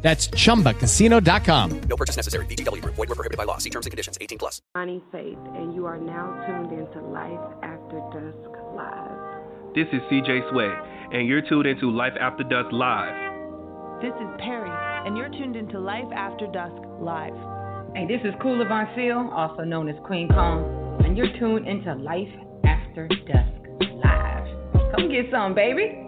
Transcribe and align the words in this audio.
That's 0.00 0.28
chumbacasino.com. 0.28 1.80
No 1.88 1.96
purchase 1.96 2.16
necessary. 2.16 2.46
VGW 2.46 2.82
Group. 2.82 2.94
Void 2.94 3.08
were 3.08 3.14
prohibited 3.16 3.36
by 3.36 3.44
law. 3.44 3.58
See 3.58 3.70
terms 3.70 3.86
and 3.86 3.90
conditions. 3.90 4.16
18 4.20 4.38
plus. 4.38 4.62
Bonnie 4.74 5.02
Faith, 5.10 5.38
and 5.56 5.74
you 5.74 5.86
are 5.86 5.98
now 5.98 6.38
tuned 6.46 6.72
into 6.72 7.00
Life 7.06 7.40
After 7.62 7.98
Dusk 8.14 8.50
Live. 8.74 9.74
This 9.74 9.86
is 9.92 10.00
CJ 10.10 10.50
Sweat, 10.50 10.72
and 11.12 11.26
you're 11.26 11.42
tuned 11.42 11.66
into 11.66 11.90
Life 11.90 12.14
After 12.20 12.44
Dusk 12.44 12.72
Live. 12.72 13.28
This 14.00 14.14
is 14.14 14.28
Perry, 14.38 14.70
and 15.06 15.16
you're 15.16 15.28
tuned 15.28 15.56
into 15.56 15.78
Life 15.80 16.06
After 16.14 16.46
Dusk 16.46 16.80
Live. 17.00 17.34
Hey, 17.94 18.06
this 18.06 18.20
is 18.24 18.32
Kula 18.40 18.68
Von 18.68 18.86
Seal, 18.94 19.30
also 19.34 19.64
known 19.64 19.88
as 19.88 19.96
Queen 20.06 20.28
Kong, 20.28 21.00
and 21.04 21.16
you're 21.16 21.32
tuned 21.38 21.66
into 21.66 21.94
Life 21.94 22.32
After 22.64 23.08
Dusk 23.08 23.66
Live. 24.04 24.94
Come 24.94 25.10
get 25.10 25.26
some, 25.32 25.54
baby. 25.54 26.07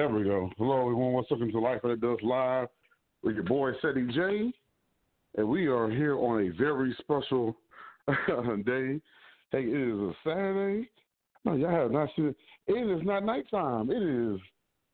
There 0.00 0.08
we 0.08 0.24
go. 0.24 0.48
Hello, 0.56 0.80
everyone. 0.80 1.12
Welcome 1.12 1.52
to 1.52 1.60
Life 1.60 1.80
After 1.84 1.94
Dusk 1.94 2.22
Live 2.22 2.68
with 3.22 3.34
your 3.34 3.44
boy 3.44 3.72
Ceddy 3.84 4.10
J. 4.10 4.50
And 5.36 5.46
we 5.46 5.66
are 5.66 5.90
here 5.90 6.16
on 6.16 6.46
a 6.46 6.56
very 6.56 6.96
special 7.00 7.54
day. 8.08 8.98
Hey, 9.52 9.58
it 9.58 9.88
is 9.88 9.98
a 9.98 10.12
Saturday. 10.24 10.88
No, 11.44 11.54
y'all 11.54 11.70
have 11.70 11.90
not 11.90 12.08
seen 12.16 12.28
it. 12.28 12.36
It 12.66 12.98
is 12.98 13.04
not 13.04 13.26
nighttime. 13.26 13.90
It 13.90 14.02
is 14.02 14.40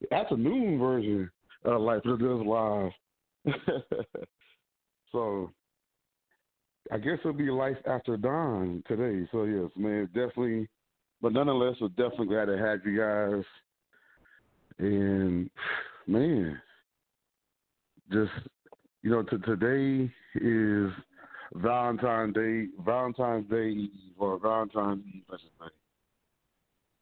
the 0.00 0.12
afternoon 0.12 0.80
version 0.80 1.30
of 1.64 1.82
Life 1.82 1.98
After 1.98 2.16
Dusk 2.16 2.44
Live. 2.44 3.54
so 5.12 5.52
I 6.90 6.98
guess 6.98 7.18
it'll 7.20 7.32
be 7.32 7.48
life 7.48 7.78
after 7.86 8.16
dawn 8.16 8.82
today. 8.88 9.24
So 9.30 9.44
yes, 9.44 9.70
man, 9.76 10.06
definitely. 10.06 10.66
But 11.22 11.32
nonetheless, 11.32 11.76
we're 11.80 11.90
definitely 11.90 12.26
glad 12.26 12.46
to 12.46 12.58
have 12.58 12.80
you 12.84 12.98
guys. 12.98 13.44
And 14.78 15.50
man, 16.06 16.60
just 18.12 18.32
you 19.02 19.10
know, 19.10 19.22
t- 19.22 19.36
today 19.44 20.10
is 20.34 20.92
Valentine's 21.54 22.34
Day, 22.34 22.66
Valentine's 22.84 23.48
Day 23.48 23.88
or 24.18 24.38
Valentine's 24.38 25.04
Eve, 25.14 25.22
I 25.30 25.36
should 25.36 25.50
say. 25.60 25.66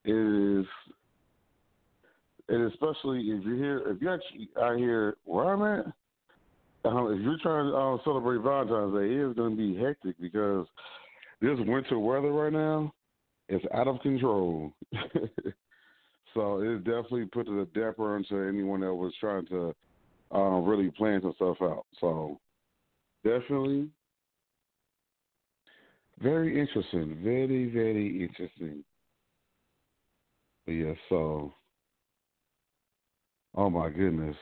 It 0.05 0.61
is, 0.61 0.67
and 2.49 2.71
especially 2.71 3.21
if 3.21 3.45
you're 3.45 3.57
here, 3.57 3.83
if 3.87 4.03
you're 4.03 4.15
actually 4.15 4.51
out 4.61 4.77
here 4.77 5.17
where 5.25 5.55
I'm 5.55 5.63
at, 5.63 5.87
um, 6.85 7.13
if 7.13 7.23
you're 7.23 7.39
trying 7.43 7.71
to 7.71 7.77
uh, 7.77 7.97
celebrate 8.05 8.43
Valentine's 8.43 8.95
Day, 8.95 9.15
it 9.15 9.31
is 9.31 9.35
going 9.35 9.57
to 9.57 9.57
be 9.57 9.83
hectic 9.83 10.17
because 10.21 10.67
this 11.41 11.59
winter 11.67 11.99
weather 11.99 12.33
right 12.33 12.53
now 12.53 12.93
is 13.49 13.63
out 13.73 13.89
of 13.89 14.01
control. 14.01 14.73
so 16.35 16.61
it 16.61 16.85
definitely 16.85 17.27
put 17.27 17.49
a 17.49 17.65
damper 17.67 18.17
onto 18.17 18.49
anyone 18.49 18.81
that 18.81 18.95
was 18.95 19.15
trying 19.21 19.47
to 19.47 19.75
uh, 20.35 20.59
really 20.61 20.91
plan 20.91 21.23
some 21.23 21.33
stuff 21.37 21.57
out. 21.63 21.87
So 22.01 22.41
definitely 23.25 23.89
very 26.21 26.61
interesting, 26.61 27.19
very 27.23 27.71
very 27.71 28.25
interesting. 28.25 28.85
Yeah, 30.67 30.95
so 31.09 31.55
oh 33.55 33.71
my 33.71 33.91
goodness. 33.91 34.37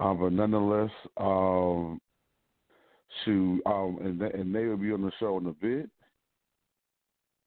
Um, 0.00 0.18
but 0.18 0.32
nonetheless, 0.32 0.90
um, 1.18 2.00
shoot, 3.24 3.60
um, 3.66 3.98
and 4.02 4.20
and 4.22 4.54
they 4.54 4.64
will 4.64 4.76
be 4.76 4.92
on 4.92 5.02
the 5.02 5.12
show 5.20 5.38
in 5.38 5.46
a 5.46 5.52
bit. 5.52 5.90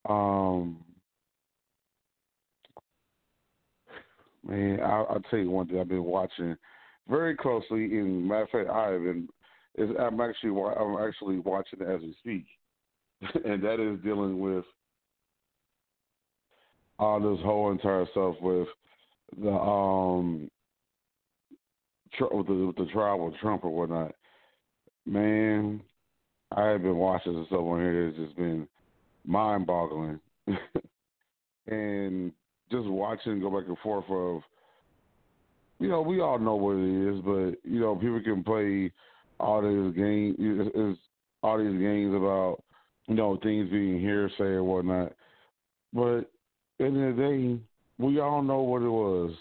Um, 0.08 0.84
man, 4.46 4.80
I'll, 4.82 5.08
I'll 5.10 5.22
tell 5.30 5.40
you 5.40 5.50
one 5.50 5.68
thing 5.68 5.80
I've 5.80 5.88
been 5.88 6.04
watching 6.04 6.56
very 7.10 7.36
closely. 7.36 7.86
In 7.98 8.28
matter 8.28 8.44
of 8.44 8.50
fact, 8.50 8.70
I've 8.70 9.02
been, 9.02 9.28
is 9.76 9.90
I'm 10.00 10.20
actually 10.22 10.52
I'm 10.52 11.08
actually 11.08 11.40
watching 11.40 11.80
it 11.82 11.88
as 11.88 12.02
we 12.02 12.16
speak, 12.20 12.46
and 13.46 13.64
that 13.64 13.80
is 13.80 14.04
dealing 14.04 14.40
with 14.40 14.66
all 17.00 17.20
this 17.20 17.44
whole 17.44 17.72
entire 17.72 18.06
stuff 18.12 18.36
with 18.42 18.68
the 19.42 19.52
um 19.52 20.50
tr- 22.18 22.34
with 22.34 22.48
the, 22.48 22.54
with 22.54 22.76
the 22.76 22.86
trial 22.94 23.26
with 23.26 23.36
Trump 23.38 23.64
or 23.64 23.70
whatnot. 23.70 24.14
Man, 25.06 25.82
I 26.56 26.68
have 26.68 26.84
been 26.84 26.98
watching 26.98 27.36
this 27.36 27.48
stuff 27.48 27.60
on 27.60 27.80
here 27.80 28.06
that's 28.06 28.24
just 28.24 28.38
been 28.38 28.68
mind 29.26 29.66
boggling. 29.66 30.20
and 31.68 32.32
just 32.74 32.88
watching 32.88 33.40
go 33.40 33.50
back 33.50 33.68
and 33.68 33.78
forth 33.80 34.06
of 34.10 34.42
you 35.80 35.90
know, 35.90 36.02
we 36.02 36.22
all 36.22 36.40
know 36.40 36.56
what 36.56 36.78
it 36.78 37.10
is, 37.10 37.22
but 37.26 37.70
you 37.70 37.80
know, 37.82 37.96
people 37.96 38.22
can 38.22 38.44
play 38.44 38.92
all 39.38 39.62
these 39.62 39.96
games 39.96 40.98
all 41.42 41.58
these 41.58 41.80
games 41.80 42.16
about, 42.16 42.64
you 43.08 43.16
know, 43.16 43.38
things 43.44 43.70
being 43.70 44.00
hearsay 44.00 44.44
or 44.44 44.64
whatnot. 44.64 45.12
But 45.92 46.20
at 46.20 46.94
the 46.94 47.14
the 47.16 47.16
day, 47.18 47.60
we 47.98 48.20
all 48.20 48.42
know 48.42 48.62
what 48.62 48.82
it 48.82 48.90
was. 48.90 49.34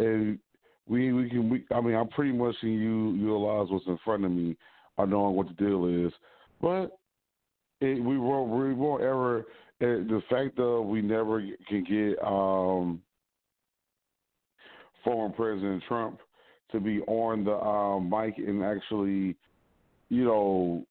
And 0.00 0.40
we 0.88 1.12
we 1.12 1.30
can 1.30 1.48
we 1.48 1.64
I 1.72 1.80
mean 1.80 1.94
I'm 1.94 2.08
pretty 2.08 2.32
much 2.32 2.56
can 2.60 2.72
you 2.72 3.12
utilize 3.12 3.70
what's 3.70 3.86
in 3.86 3.98
front 4.04 4.24
of 4.24 4.32
me 4.32 4.56
or 4.96 5.06
knowing 5.06 5.36
what 5.36 5.46
the 5.46 5.54
deal 5.54 5.86
is. 6.06 6.12
But 6.60 6.98
it, 7.80 8.02
we 8.02 8.18
won't 8.18 8.50
we 8.50 8.74
won't 8.74 9.02
ever 9.02 9.46
uh, 9.82 9.86
the 9.86 10.22
fact 10.30 10.56
that 10.56 10.82
we 10.82 11.02
never 11.02 11.42
can 11.68 11.84
get 11.84 12.24
um 12.24 13.00
former 15.04 15.32
President 15.34 15.82
Trump 15.86 16.18
to 16.72 16.80
be 16.80 17.00
on 17.02 17.44
the 17.44 17.56
um, 17.56 18.10
mic 18.10 18.38
and 18.38 18.62
actually, 18.62 19.36
you 20.08 20.24
know, 20.24 20.84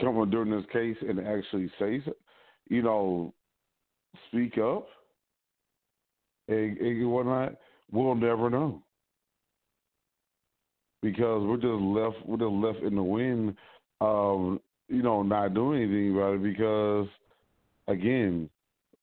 come 0.00 0.18
on 0.18 0.30
during 0.30 0.50
this 0.50 0.64
case 0.72 0.96
and 1.08 1.20
actually 1.20 1.70
say, 1.78 2.02
you 2.68 2.82
know, 2.82 3.32
speak 4.28 4.58
up 4.58 4.88
and, 6.48 6.76
and 6.78 7.10
whatnot, 7.10 7.54
we'll 7.92 8.14
never 8.14 8.50
know. 8.50 8.82
Because 11.00 11.46
we're 11.46 11.56
just 11.56 11.66
left 11.66 12.26
we're 12.26 12.38
just 12.38 12.50
left 12.50 12.84
in 12.84 12.96
the 12.96 13.02
wind 13.02 13.54
of 14.00 14.58
you 14.88 15.02
know 15.02 15.22
not 15.22 15.54
doing 15.54 15.82
anything 15.82 16.12
about 16.12 16.34
it 16.34 16.42
because 16.42 17.06
again 17.88 18.48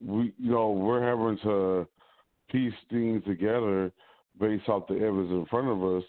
we 0.05 0.33
you 0.37 0.51
know 0.51 0.71
we're 0.71 1.01
having 1.01 1.37
to 1.43 1.87
piece 2.51 2.73
things 2.89 3.23
together 3.25 3.91
based 4.39 4.67
off 4.69 4.87
the 4.87 4.95
evidence 4.95 5.31
in 5.31 5.45
front 5.49 5.67
of 5.67 5.83
us 5.83 6.03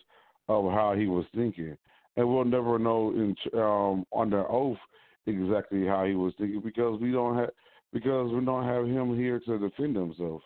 of 0.48 0.70
how 0.72 0.94
he 0.96 1.06
was 1.06 1.24
thinking 1.34 1.76
and 2.16 2.28
we'll 2.28 2.44
never 2.44 2.78
know 2.78 3.10
in 3.10 3.34
um 3.58 4.04
under 4.16 4.48
oath 4.50 4.78
exactly 5.26 5.86
how 5.86 6.04
he 6.04 6.14
was 6.14 6.32
thinking 6.38 6.60
because 6.60 7.00
we 7.00 7.10
don't 7.10 7.36
have 7.36 7.50
because 7.92 8.32
we 8.32 8.44
don't 8.44 8.64
have 8.64 8.86
him 8.86 9.16
here 9.16 9.40
to 9.40 9.58
defend 9.58 9.96
himself 9.96 10.42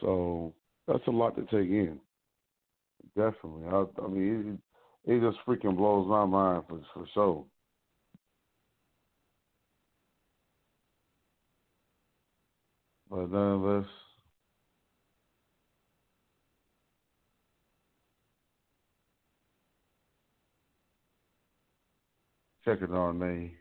so 0.00 0.52
that's 0.86 1.06
a 1.06 1.10
lot 1.10 1.34
to 1.36 1.42
take 1.42 1.70
in. 1.70 1.98
Definitely. 3.16 3.66
I, 3.68 3.84
I 4.02 4.08
mean, 4.08 4.60
it, 5.06 5.12
it 5.12 5.20
just 5.20 5.38
freaking 5.46 5.76
blows 5.76 6.06
my 6.08 6.24
mind 6.24 6.64
for 6.68 6.80
for 6.92 7.06
sure. 7.14 7.44
but 13.14 13.30
none 13.32 13.52
of 13.54 13.66
us 13.66 13.86
checking 22.64 22.92
on 22.94 23.18
me. 23.18 23.54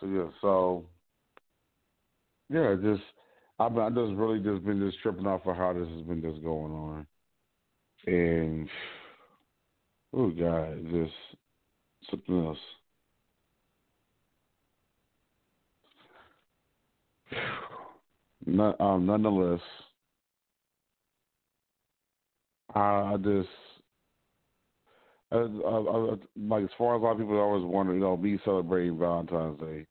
So 0.00 0.06
yeah, 0.06 0.28
so 0.42 0.86
yeah, 2.50 2.76
just 2.82 3.02
I've 3.58 3.74
been, 3.74 3.82
I 3.82 3.88
just 3.88 4.14
really 4.18 4.38
just 4.40 4.64
been 4.64 4.80
just 4.80 5.00
tripping 5.02 5.26
off 5.26 5.46
of 5.46 5.56
how 5.56 5.72
this 5.72 5.88
has 5.88 6.02
been 6.02 6.20
just 6.20 6.42
going 6.42 6.72
on, 6.72 7.06
and 8.06 8.68
oh 10.14 10.30
god, 10.30 10.84
just 10.90 11.14
something 12.10 12.46
else. 12.46 12.58
Not, 18.44 18.80
um, 18.80 19.06
nonetheless, 19.06 19.60
I, 22.74 23.16
just 23.16 23.48
I, 25.32 25.36
I, 25.36 25.38
I, 25.38 26.14
like 26.36 26.64
as 26.64 26.70
far 26.78 26.94
as 26.94 27.00
a 27.00 27.04
lot 27.04 27.12
of 27.12 27.18
people 27.18 27.38
always 27.40 27.64
wonder, 27.64 27.94
you 27.94 28.00
know, 28.00 28.16
me 28.16 28.38
celebrating 28.44 28.98
Valentine's 28.98 29.58
Day. 29.58 29.86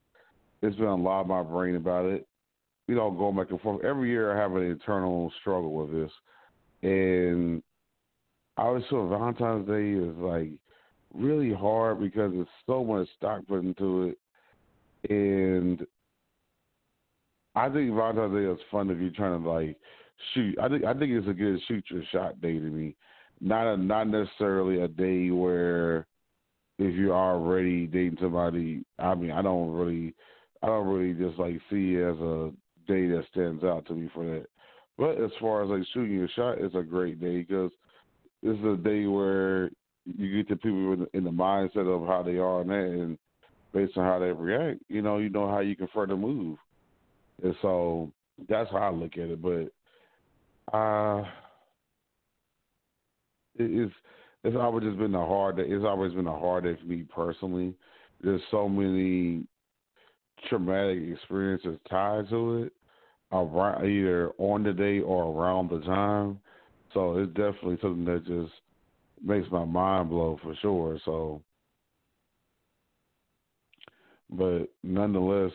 It's 0.61 0.75
been 0.77 0.85
a 0.85 0.95
lot 0.95 1.21
of 1.21 1.27
my 1.27 1.43
brain 1.43 1.75
about 1.75 2.05
it. 2.05 2.27
You 2.87 2.95
know, 2.95 3.11
going 3.11 3.35
back 3.35 3.49
and 3.49 3.61
forth. 3.61 3.83
Every 3.83 4.09
year 4.09 4.35
I 4.35 4.41
have 4.41 4.55
an 4.55 4.63
internal 4.63 5.31
struggle 5.41 5.73
with 5.73 5.91
this. 5.91 6.11
And 6.83 7.63
I 8.57 8.63
always 8.63 8.83
feel 8.89 9.07
Valentine's 9.07 9.67
Day 9.67 9.91
is 9.91 10.15
like 10.17 10.51
really 11.13 11.53
hard 11.53 11.99
because 11.99 12.31
there's 12.33 12.47
so 12.67 12.83
much 12.83 13.07
stock 13.17 13.41
put 13.47 13.63
into 13.63 14.13
it. 14.13 15.09
And 15.09 15.85
I 17.55 17.69
think 17.69 17.93
Valentine's 17.95 18.33
Day 18.35 18.51
is 18.51 18.67
fun 18.71 18.91
if 18.91 18.99
you're 18.99 19.09
trying 19.11 19.41
to 19.41 19.49
like 19.49 19.77
shoot. 20.33 20.57
I 20.59 20.69
think 20.69 20.85
I 20.85 20.93
think 20.93 21.11
it's 21.11 21.27
a 21.27 21.33
good 21.33 21.59
shoot 21.67 21.83
your 21.89 22.03
shot 22.11 22.39
day 22.41 22.53
to 22.53 22.59
me 22.59 22.95
not 23.41 23.73
a 23.73 23.77
not 23.77 24.07
necessarily 24.07 24.81
a 24.81 24.87
day 24.87 25.29
where 25.31 26.07
if 26.77 26.93
you're 26.95 27.15
already 27.15 27.87
dating 27.87 28.17
somebody. 28.21 28.83
I 28.99 29.15
mean, 29.15 29.31
I 29.31 29.41
don't 29.41 29.71
really, 29.71 30.13
I 30.61 30.67
don't 30.67 30.87
really 30.87 31.13
just 31.13 31.39
like 31.39 31.59
see 31.69 31.95
it 31.95 32.03
as 32.03 32.17
a 32.19 32.51
day 32.87 33.07
that 33.07 33.23
stands 33.31 33.63
out 33.63 33.85
to 33.87 33.93
me 33.93 34.09
for 34.13 34.25
that. 34.25 34.45
But 34.97 35.21
as 35.21 35.31
far 35.39 35.63
as 35.63 35.69
like 35.69 35.87
shooting 35.93 36.23
a 36.23 36.27
shot, 36.29 36.59
it's 36.59 36.75
a 36.75 36.81
great 36.81 37.19
day 37.19 37.41
because 37.41 37.71
it's 38.41 38.63
a 38.63 38.81
day 38.81 39.05
where 39.07 39.69
you 40.05 40.37
get 40.37 40.49
the 40.49 40.55
people 40.55 40.93
in 40.93 40.99
the, 40.99 41.17
in 41.17 41.23
the 41.23 41.31
mindset 41.31 41.87
of 41.87 42.07
how 42.07 42.23
they 42.23 42.37
are 42.37 42.61
and 42.61 42.69
that, 42.69 42.75
and 42.75 43.17
based 43.73 43.97
on 43.97 44.05
how 44.05 44.19
they 44.19 44.31
react, 44.31 44.79
you 44.87 45.01
know, 45.01 45.17
you 45.17 45.29
know 45.29 45.49
how 45.49 45.59
you 45.59 45.75
can 45.75 45.89
further 45.93 46.15
move. 46.15 46.57
And 47.43 47.55
so 47.61 48.11
that's 48.47 48.69
how 48.71 48.77
I 48.77 48.89
look 48.91 49.13
at 49.13 49.29
it. 49.29 49.41
But 49.41 49.71
uh 50.75 51.23
it's 53.57 53.93
it's 54.43 54.55
always 54.55 54.83
just 54.83 54.97
been 54.97 55.15
a 55.15 55.25
hard 55.25 55.57
day. 55.57 55.63
It's 55.67 55.85
always 55.85 56.13
been 56.13 56.27
a 56.27 56.39
hard 56.39 56.65
day 56.65 56.77
for 56.79 56.85
me 56.85 57.03
personally. 57.03 57.73
There's 58.21 58.41
so 58.51 58.69
many 58.69 59.43
traumatic 60.47 60.99
experiences 61.11 61.79
tied 61.89 62.29
to 62.29 62.63
it, 62.63 62.73
around 63.31 63.85
either 63.85 64.31
on 64.37 64.63
the 64.63 64.73
day 64.73 64.99
or 64.99 65.25
around 65.25 65.69
the 65.69 65.79
time. 65.81 66.39
So 66.93 67.17
it's 67.17 67.33
definitely 67.33 67.77
something 67.81 68.05
that 68.05 68.25
just 68.25 68.53
makes 69.23 69.49
my 69.51 69.65
mind 69.65 70.09
blow 70.09 70.39
for 70.41 70.55
sure. 70.61 70.99
So, 71.03 71.41
but 74.29 74.67
nonetheless, 74.83 75.51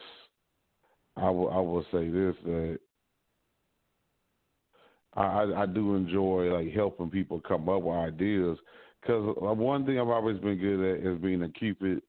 I 1.16 1.30
will 1.30 1.50
I 1.50 1.56
will 1.56 1.84
say 1.92 2.08
this 2.08 2.36
that 2.44 2.78
I, 5.14 5.44
I 5.56 5.66
do 5.66 5.96
enjoy 5.96 6.52
like 6.52 6.72
helping 6.72 7.10
people 7.10 7.40
come 7.40 7.68
up 7.68 7.82
with 7.82 7.96
ideas 7.96 8.58
because 9.00 9.36
uh, 9.42 9.54
one 9.54 9.84
thing 9.84 9.98
I've 9.98 10.08
always 10.08 10.38
been 10.38 10.58
good 10.58 10.80
at 10.80 11.06
is 11.06 11.20
being 11.20 11.42
a 11.42 11.48
cupid 11.48 12.02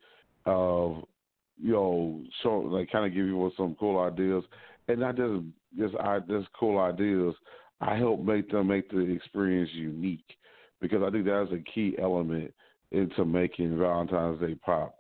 of 0.45 1.03
you 1.61 1.73
know 1.73 2.21
show 2.41 2.59
like 2.59 2.91
kind 2.91 3.05
of 3.05 3.13
give 3.13 3.25
you 3.25 3.51
some 3.57 3.75
cool 3.79 3.99
ideas 3.99 4.43
and 4.91 5.01
not 5.01 5.17
just 5.17 5.43
just 5.77 5.95
I 5.95 6.19
just 6.19 6.47
cool 6.59 6.79
ideas. 6.79 7.33
I 7.79 7.95
help 7.95 8.21
make 8.21 8.49
them 8.51 8.67
make 8.67 8.89
the 8.91 8.99
experience 8.99 9.69
unique 9.73 10.25
because 10.79 11.01
I 11.03 11.09
think 11.09 11.25
that's 11.25 11.51
a 11.51 11.63
key 11.73 11.95
element 12.01 12.53
into 12.91 13.25
making 13.25 13.77
Valentine's 13.77 14.39
Day 14.39 14.55
pop. 14.55 14.95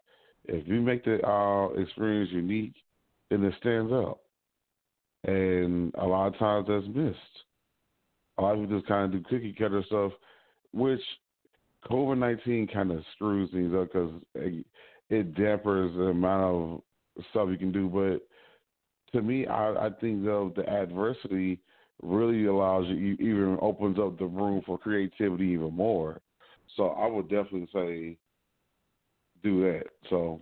If 0.45 0.67
you 0.67 0.81
make 0.81 1.03
the 1.05 1.21
uh, 1.27 1.67
experience 1.79 2.31
unique, 2.31 2.73
then 3.29 3.43
it 3.43 3.53
stands 3.59 3.91
out, 3.91 4.19
and 5.25 5.93
a 5.95 6.05
lot 6.05 6.27
of 6.27 6.37
times 6.37 6.67
that's 6.67 6.95
missed. 6.95 7.17
A 8.37 8.41
lot 8.41 8.55
of 8.55 8.61
people 8.61 8.79
just 8.79 8.87
kind 8.87 9.05
of 9.05 9.11
do 9.11 9.29
cookie 9.29 9.53
cutter 9.57 9.83
stuff, 9.85 10.11
which 10.73 11.01
COVID 11.89 12.17
nineteen 12.17 12.67
kind 12.67 12.91
of 12.91 13.03
screws 13.15 13.51
things 13.51 13.73
up 13.75 13.91
because 13.91 14.11
it, 14.35 14.65
it 15.09 15.35
dampers 15.35 15.93
the 15.95 16.05
amount 16.05 16.83
of 17.17 17.23
stuff 17.29 17.49
you 17.51 17.57
can 17.57 17.71
do. 17.71 17.87
But 17.87 18.27
to 19.13 19.21
me, 19.21 19.45
I, 19.47 19.87
I 19.87 19.89
think 19.99 20.27
of 20.27 20.55
the 20.55 20.67
adversity 20.67 21.59
really 22.01 22.45
allows 22.45 22.87
you, 22.87 23.13
even 23.19 23.57
opens 23.61 23.99
up 23.99 24.17
the 24.17 24.25
room 24.25 24.61
for 24.65 24.77
creativity 24.77 25.45
even 25.47 25.73
more. 25.73 26.19
So 26.75 26.87
I 26.89 27.07
would 27.07 27.29
definitely 27.29 27.67
say 27.73 28.17
do 29.43 29.61
that. 29.63 29.83
So. 30.09 30.41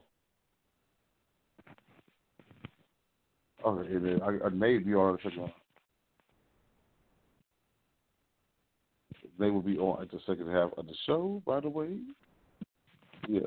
Okay, 3.66 3.90
then 3.92 4.22
I, 4.24 4.46
I 4.46 4.50
may 4.50 4.78
be 4.78 4.94
on 4.94 5.14
the 5.14 5.30
second 5.30 5.52
They 9.38 9.50
will 9.50 9.62
be 9.62 9.78
on 9.78 10.02
at 10.02 10.12
the 10.12 10.20
second 10.28 10.48
half 10.48 10.72
of 10.78 10.86
the 10.86 10.94
show, 11.06 11.42
by 11.46 11.62
the 11.62 11.70
way. 11.70 12.00
Yes. 13.28 13.44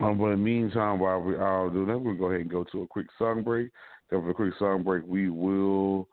Um, 0.00 0.18
but 0.18 0.26
in 0.26 0.30
the 0.32 0.36
meantime, 0.36 0.98
while 0.98 1.20
we 1.20 1.36
all 1.36 1.70
do 1.70 1.86
that, 1.86 1.98
we'll 1.98 2.14
go 2.14 2.26
ahead 2.26 2.42
and 2.42 2.50
go 2.50 2.64
to 2.64 2.82
a 2.82 2.86
quick 2.86 3.06
song 3.18 3.42
break. 3.42 3.70
After 4.12 4.30
a 4.30 4.34
quick 4.34 4.54
song 4.58 4.82
break, 4.82 5.04
we 5.06 5.30
will 5.30 6.06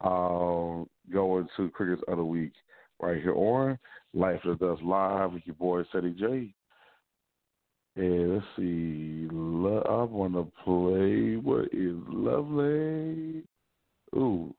uh, 0.00 0.84
go 1.12 1.38
into 1.38 1.70
Crickets 1.70 2.02
of 2.08 2.18
the 2.18 2.24
Week 2.24 2.52
right 3.00 3.20
here 3.20 3.34
on 3.34 3.78
Life 4.12 4.36
After 4.36 4.54
Dusk 4.54 4.82
Live 4.82 5.32
with 5.32 5.42
your 5.44 5.56
boy, 5.56 5.82
Ceddy 5.92 6.16
J. 6.16 6.54
And 7.96 8.34
let's 8.34 8.46
see, 8.56 9.28
I 9.30 10.02
want 10.02 10.34
to 10.34 10.50
play 10.64 11.36
what 11.36 11.66
is 11.72 11.96
lovely. 12.08 13.42
Ooh. 14.16 14.54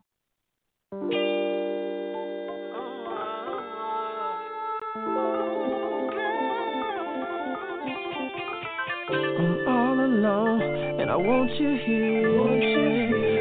I 11.16 11.18
want 11.18 11.50
you 11.52 11.80
here. 11.88 12.28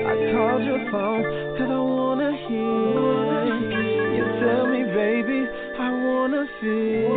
I 0.07 0.15
called 0.31 0.63
your 0.63 0.79
phone, 0.95 1.25
cause 1.59 1.67
I 1.67 1.83
wanna 1.83 2.31
hear. 2.47 3.51
You 4.15 4.25
tell 4.39 4.71
me, 4.71 4.85
baby, 4.95 5.43
I 5.81 5.91
wanna 5.91 6.47
feel. 6.61 7.11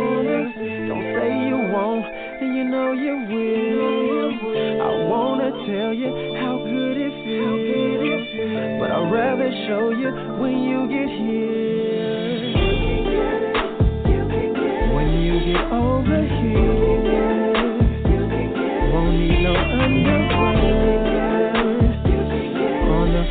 Don't 0.90 1.06
say 1.14 1.30
you 1.46 1.58
won't, 1.70 2.04
and 2.42 2.56
you 2.56 2.64
know 2.64 2.90
you 2.90 3.14
will. 3.30 4.34
I 4.82 4.90
wanna 5.06 5.50
tell 5.62 5.94
you 5.94 6.10
how 6.42 6.58
good 6.58 6.96
it 7.06 7.14
feels, 7.22 8.80
but 8.80 8.90
I'd 8.90 9.12
rather 9.12 9.50
show 9.68 9.90
you 9.94 10.10
when 10.42 10.58
you 10.58 10.88
get 10.90 11.08
here. 11.22 11.70
When 14.92 15.22
you 15.22 15.38
get 15.54 15.70
over 15.70 16.18
here 16.42 17.07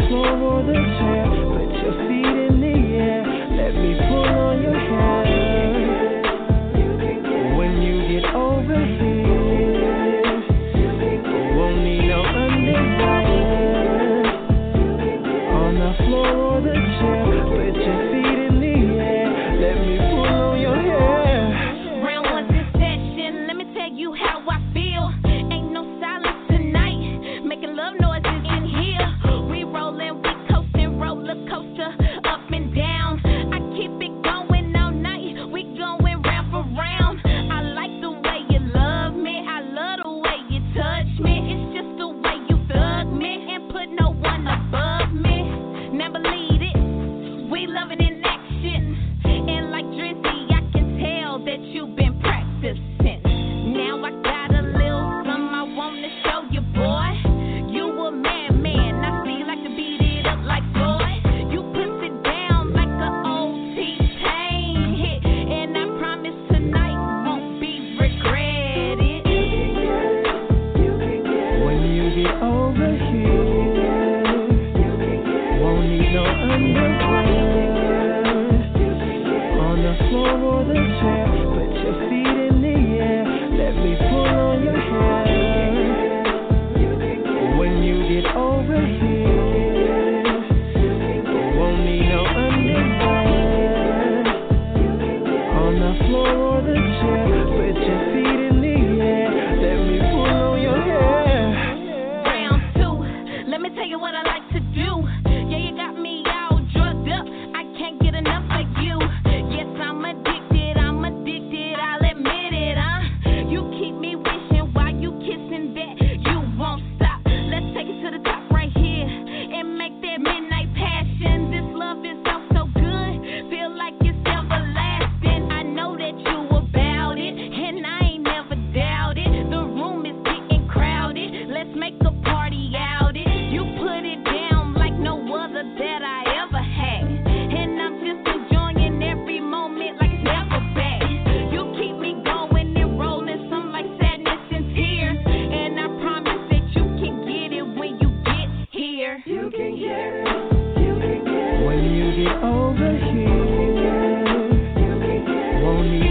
floor 0.08 0.38
or 0.40 0.64
the 0.64 0.74
chair, 0.74 1.26
put 1.52 1.72
your 1.84 1.96
feet 2.08 2.36
in 2.48 2.62
the 2.62 2.78
air. 2.98 3.24
Let 3.58 3.74
me 3.76 3.96
pull 4.08 4.26
on 4.26 4.62
your 4.62 4.80
hair. 4.80 5.17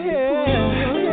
your. 0.00 1.03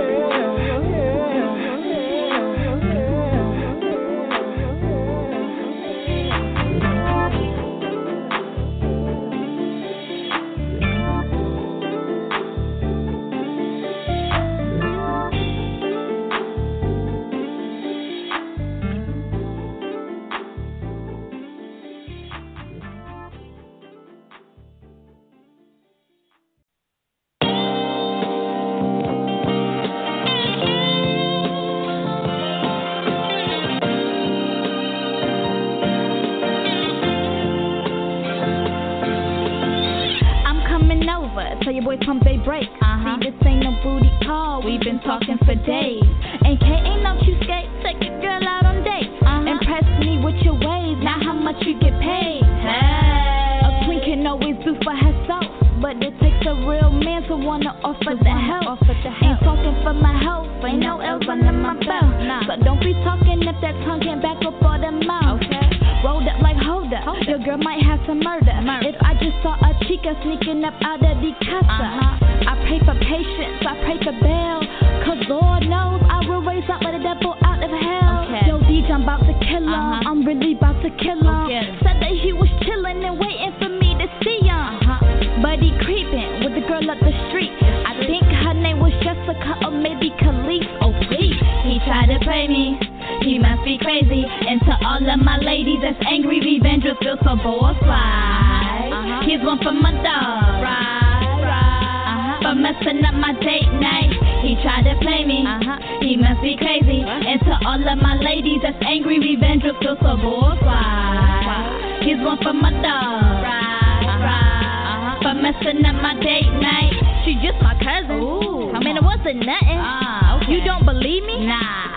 He 93.32 93.40
must 93.40 93.64
be 93.64 93.80
crazy. 93.80 94.28
And 94.28 94.60
to 94.68 94.76
all 94.84 95.00
of 95.00 95.20
my 95.24 95.38
ladies 95.40 95.80
that's 95.82 95.96
angry, 96.04 96.44
revenge 96.44 96.84
will 96.84 97.00
feel 97.00 97.16
so 97.24 97.40
bullseye. 97.40 97.80
Uh-huh. 97.80 99.24
Here's 99.24 99.40
one 99.40 99.56
for 99.64 99.72
my 99.72 99.96
dog. 100.04 100.60
Right, 100.60 101.40
right. 101.40 102.12
Uh-huh. 102.12 102.44
For 102.44 102.56
messing 102.60 103.00
up 103.08 103.16
my 103.16 103.32
date 103.40 103.72
night. 103.80 104.12
He 104.44 104.60
tried 104.60 104.84
to 104.84 105.00
play 105.00 105.24
me. 105.24 105.48
Uh-huh. 105.48 105.80
He 106.04 106.20
must 106.20 106.44
be 106.44 106.60
crazy. 106.60 107.08
And 107.08 107.40
to 107.48 107.56
all 107.64 107.80
of 107.80 107.98
my 108.04 108.20
ladies 108.20 108.68
that's 108.68 108.76
angry, 108.84 109.16
revenge 109.16 109.64
will 109.64 109.80
feel 109.80 109.96
so 110.04 110.20
bullseye. 110.20 112.04
Here's 112.04 112.20
one 112.20 112.36
for 112.44 112.52
my 112.52 112.76
dog. 112.84 113.48
Uh-huh. 113.48 115.24
For 115.24 115.40
messing 115.40 115.88
up 115.88 116.04
my 116.04 116.20
date 116.20 116.52
night. 116.60 117.00
She 117.24 117.40
just 117.40 117.64
my 117.64 117.80
cousin. 117.80 118.20
Ooh, 118.20 118.76
I 118.76 118.84
mean, 118.84 118.98
it 118.98 119.04
wasn't 119.08 119.40
nothing. 119.48 119.80
Ah, 119.80 120.36
okay. 120.36 120.52
You 120.52 120.66
don't 120.68 120.84
believe 120.84 121.24
me? 121.24 121.48
Nah. 121.48 121.91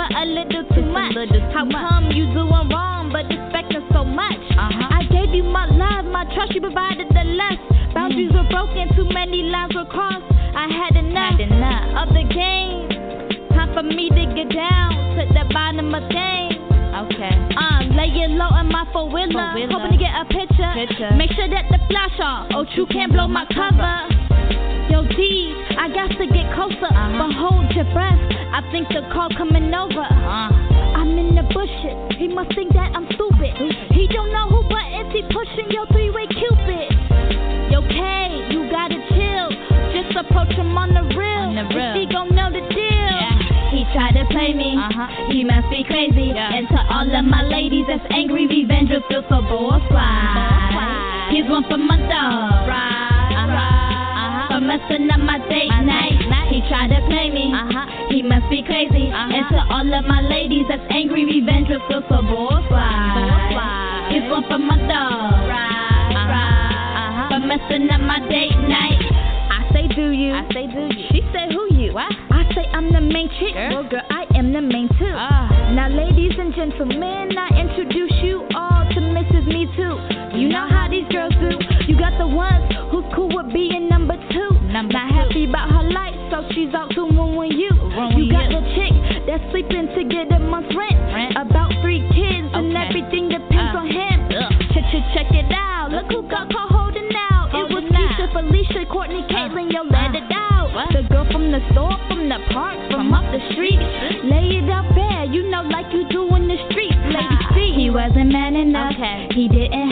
For 0.00 0.16
a 0.16 0.24
little 0.24 0.64
too 0.72 0.86
much. 0.88 1.12
little 1.12 1.40
too 1.40 1.52
How 1.52 1.64
much. 1.64 1.76
come 1.76 2.04
you 2.12 2.24
doing 2.32 2.68
wrong 2.72 3.10
but 3.12 3.28
expecting 3.28 3.84
so 3.92 4.04
much? 4.04 4.40
Uh-huh. 4.56 4.96
I 4.96 5.04
gave 5.12 5.34
you 5.34 5.44
my 5.44 5.66
love, 5.68 6.06
my 6.08 6.24
trust, 6.32 6.54
you 6.54 6.60
provided 6.60 7.08
the 7.12 7.24
less. 7.36 7.60
Boundaries 7.92 8.32
were 8.32 8.48
broken, 8.48 8.88
too 8.96 9.04
many 9.12 9.42
lines 9.44 9.74
were 9.74 9.84
crossed. 9.84 10.24
I 10.56 10.68
had 10.72 10.96
enough, 10.96 11.36
Had 11.36 11.52
enough. 11.52 12.08
of 12.08 12.14
the 12.16 12.24
game. 12.32 12.88
Time 13.52 13.74
for 13.76 13.82
me 13.82 14.08
to 14.08 14.24
get 14.32 14.48
down 14.54 14.90
to 15.20 15.22
the 15.36 15.44
bottom 15.52 15.92
of 15.92 16.04
things. 16.08 16.56
Okay. 17.04 17.34
Uh, 17.60 17.84
lay 17.92 18.08
it 18.24 18.30
low 18.40 18.50
in 18.56 18.68
my 18.72 18.86
four 18.92 19.08
wheeler. 19.10 19.52
Hoping 19.68 19.92
to 19.92 20.00
get 20.00 20.16
a 20.16 20.24
picture. 20.24 20.70
Picture. 20.74 21.10
Make 21.16 21.32
sure 21.36 21.48
that 21.48 21.68
the 21.68 21.78
flash 21.92 22.16
off. 22.20 22.48
Oh, 22.54 22.64
you 22.74 22.86
can't 22.86 23.12
blow 23.12 23.28
my 23.28 23.44
cover. 23.52 24.08
Yo, 24.90 25.04
D, 25.06 25.54
I 25.78 25.88
got 25.92 26.08
to 26.10 26.26
get 26.26 26.46
closer. 26.54 26.90
Uh-huh. 26.90 27.18
But 27.18 27.32
hold 27.36 27.70
your 27.74 27.88
breath. 27.92 28.18
I 28.50 28.62
think 28.72 28.88
the 28.88 29.02
call 29.12 29.28
coming 29.36 29.72
over. 29.74 30.02
Uh, 30.02 30.50
I'm 30.98 31.16
in 31.18 31.34
the 31.34 31.46
bushes. 31.54 31.96
He 32.18 32.28
must 32.28 32.54
think 32.54 32.72
that 32.74 32.92
I'm 32.94 33.06
stupid. 33.14 33.54
He 33.92 34.06
don't 34.08 34.32
know 34.32 34.48
who 34.48 34.62
buttons 34.68 35.12
he 35.12 35.22
pushing. 35.30 35.70
your 35.70 35.86
three 35.92 36.10
way 36.10 36.26
cupid. 36.26 36.90
Yo, 37.70 37.80
K, 37.86 37.94
you 38.50 38.68
gotta 38.70 38.98
chill. 39.14 39.48
Just 39.94 40.16
approach 40.16 40.52
him 40.56 40.76
on 40.76 40.94
the 40.94 41.04
real. 41.14 41.50
On 41.50 41.54
the 41.54 41.66
real. 41.74 41.94
He 41.94 42.06
gon' 42.10 42.34
know 42.34 42.50
the 42.50 42.64
deal. 42.74 43.26
He 43.70 43.86
tried 43.94 44.18
to 44.18 44.26
play 44.30 44.52
me. 44.52 44.74
Uh-huh. 44.74 45.30
He 45.30 45.44
must 45.44 45.70
be 45.70 45.84
crazy. 45.86 46.34
Yeah. 46.34 46.54
And 46.54 46.66
to 46.68 46.78
all 46.90 47.06
of 47.06 47.24
my 47.24 47.42
ladies 47.42 47.86
that's 47.86 48.04
angry, 48.10 48.46
revenge 48.46 48.90
will 48.90 49.06
feel 49.08 49.22
so. 49.30 49.40
Bullseye. 49.46 51.30
Here's 51.30 51.48
one 51.48 51.62
for 51.70 51.78
my 51.78 51.99
messing 54.70 55.10
up 55.10 55.18
my 55.18 55.38
date 55.50 55.74
night. 55.82 56.14
He 56.46 56.62
tried 56.70 56.94
to 56.94 57.02
play 57.10 57.30
me. 57.30 57.50
Uh-huh. 57.50 58.06
He 58.10 58.22
must 58.22 58.46
be 58.50 58.62
crazy. 58.62 59.10
Uh-huh. 59.10 59.34
And 59.34 59.44
to 59.50 59.58
all 59.66 59.82
of 59.82 60.04
my 60.06 60.22
ladies 60.22 60.66
that's 60.70 60.86
angry, 60.90 61.26
revenge 61.26 61.66
will 61.66 61.82
feel 61.90 62.02
so 62.06 62.22
bullseye. 62.22 62.70
Bullseye. 62.70 64.14
Here's 64.14 64.30
one 64.30 64.46
for 64.46 64.58
my 64.62 64.78
dog. 64.86 65.42
Right, 65.50 66.14
right. 66.14 67.34
For 67.34 67.40
messing 67.42 67.90
up 67.90 68.02
my 68.02 68.22
date 68.30 68.54
night. 68.70 69.02
I 69.50 69.66
say, 69.74 69.90
do 69.90 70.14
you? 70.14 70.38
I 70.38 70.46
say, 70.54 70.66
do 70.70 70.86
you? 70.86 71.06
She 71.10 71.20
say, 71.34 71.50
who 71.50 71.66
you? 71.74 71.94
What? 71.94 72.14
I 72.30 72.46
say, 72.54 72.66
I'm 72.70 72.92
the 72.94 73.00
main 73.02 73.26
chick. 73.42 73.54
Girl. 73.54 73.74
Well, 73.74 73.90
girl, 73.90 74.06
I 74.10 74.26
am 74.38 74.52
the 74.52 74.62
main 74.62 74.86
too. 74.98 75.14
Ah. 75.18 75.74
Now, 75.74 75.88
ladies 75.90 76.38
and 76.38 76.54
gentlemen, 76.54 77.34
I 77.38 77.58
introduce 77.58 78.14
you 78.22 78.46
all 78.54 78.86
to 78.86 79.00
Mrs. 79.02 79.46
Me 79.46 79.66
Too. 79.74 79.94
You 80.38 80.48
know 80.48 80.66
how 80.70 80.86
these 80.90 81.06
girls 81.10 81.34
do. 81.42 81.58
You 81.86 81.98
got 81.98 82.18
the 82.18 82.26
ones 82.26 82.70
who's 82.90 83.06
cool 83.14 83.30
with 83.34 83.52
being 83.52 83.88
number 83.88 84.14
two. 85.32 85.46
Number 85.46 85.58
Not 85.58 85.70
two. 85.70 85.70
happy 85.70 85.70
about 85.70 85.70
her 85.70 85.86
life, 85.90 86.16
so 86.30 86.44
she's 86.54 86.74
out 86.74 86.90
to 86.94 87.02
ruin 87.02 87.50
you. 87.52 87.70
Ruin 87.70 88.18
you 88.18 88.30
got 88.30 88.50
you. 88.50 88.60
the 88.60 88.62
chick 88.74 88.92
that's 89.26 89.44
sleeping 89.50 89.88
to 89.94 90.04
get 90.04 90.30
a 90.32 90.38
month's 90.38 90.74
rent. 90.74 90.98
Rent. 91.12 91.36
About 91.36 91.70
three 91.82 92.00
kids, 92.14 92.48
and 92.52 92.76
everything 92.76 93.28
depends 93.28 93.74
Uh. 93.74 93.78
on 93.78 93.86
him. 93.86 94.16
Check, 94.74 94.84
check, 94.92 95.04
check 95.14 95.28
it 95.34 95.50
out. 95.52 95.90
Look 95.90 96.06
who 96.10 96.22
got 96.28 96.50
caught 96.52 96.70
holding 96.70 97.10
out. 97.30 97.50
it 97.54 97.66
was. 97.74 97.84
Keisha, 97.90 98.32
Felicia, 98.32 98.86
Courtney, 98.86 99.22
Caitlyn. 99.28 99.72
Yo, 99.72 99.82
let 99.82 100.14
Uh. 100.14 100.18
it 100.18 100.30
out. 100.32 100.72
What? 100.74 100.88
The 100.92 101.02
girl 101.02 101.24
from 101.32 101.50
the 101.50 101.60
store, 101.72 101.96
from 102.08 102.28
the 102.28 102.38
park, 102.54 102.78
from 102.90 103.12
up 103.12 103.24
the 103.32 103.40
street. 103.52 103.80
Lay 104.24 104.58
it 104.62 104.70
up 104.70 104.86
bare, 104.94 105.24
you 105.24 105.48
know, 105.50 105.62
like 105.62 105.92
you 105.92 106.04
do 106.08 106.32
in 106.36 106.46
the 106.46 106.56
streets. 106.70 106.94
Lady 107.10 107.38
C. 107.54 107.72
He 107.74 107.90
wasn't 107.90 108.30
man 108.30 108.54
enough. 108.54 108.92
Okay. 108.94 109.26
He 109.34 109.48
didn't 109.48 109.89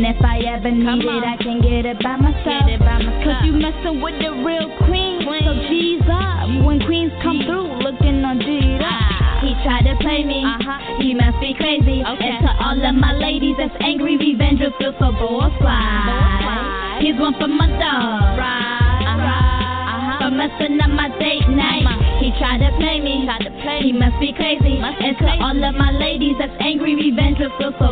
And 0.00 0.16
if 0.16 0.24
I 0.24 0.40
ever 0.56 0.72
need 0.72 1.04
it. 1.04 1.24
I 1.28 1.36
can 1.36 1.60
get 1.60 1.84
it 1.84 2.00
by 2.00 2.16
myself. 2.16 2.64
Get 2.64 2.72
it 2.72 2.80
by 2.80 3.04
myself. 3.04 3.20
Cause 3.20 3.44
you 3.44 3.52
messing 3.52 4.00
with 4.00 4.16
the 4.16 4.32
real 4.32 4.72
queen. 4.88 5.28
Queen. 5.28 5.44
So 5.44 5.52
G's 5.68 6.00
up. 6.08 6.48
When 6.64 6.80
queens 6.88 7.12
come 7.20 7.44
through, 7.44 7.68
looking 7.84 8.24
on 8.24 8.40
G'd 8.40 8.80
up. 8.80 8.88
Ah. 8.88 9.44
He 9.44 9.52
tried 9.60 9.84
to 9.92 10.00
play 10.00 10.24
me. 10.24 10.40
Uh-huh. 10.40 11.04
He 11.04 11.12
must 11.12 11.36
be 11.44 11.52
crazy. 11.52 12.00
Okay. 12.00 12.32
And 12.32 12.48
to 12.48 12.52
all 12.64 12.80
of 12.80 12.94
my 12.96 13.12
ladies 13.12 13.60
that's 13.60 13.76
angry, 13.84 14.16
revenge 14.16 14.64
will 14.64 14.72
feel 14.80 14.96
so. 14.96 15.12
Bullseye. 15.20 17.04
Here's 17.04 17.20
one 17.20 17.36
for 17.36 17.52
my 17.52 17.68
dog. 17.68 18.40
Right, 18.40 19.04
Uh-huh. 19.04 20.16
For 20.24 20.30
messing 20.32 20.80
up 20.80 20.96
my 20.96 21.12
date 21.20 21.44
night. 21.52 22.24
He 22.24 22.32
tried 22.40 22.64
to 22.64 22.72
play 22.80 23.04
me. 23.04 23.28
Tried 23.28 23.44
to 23.44 23.52
play 23.60 23.84
He 23.84 23.92
must 23.92 24.16
be 24.16 24.32
crazy. 24.32 24.80
Must 24.80 24.96
be 24.96 25.12
and 25.12 25.16
to 25.20 25.28
crazy. 25.28 25.44
all 25.44 25.60
of 25.60 25.74
my 25.76 25.92
ladies 25.92 26.40
that's 26.40 26.56
angry, 26.56 26.96
revenge 26.96 27.36
will 27.36 27.52
feel 27.60 27.76
so. 27.76 27.90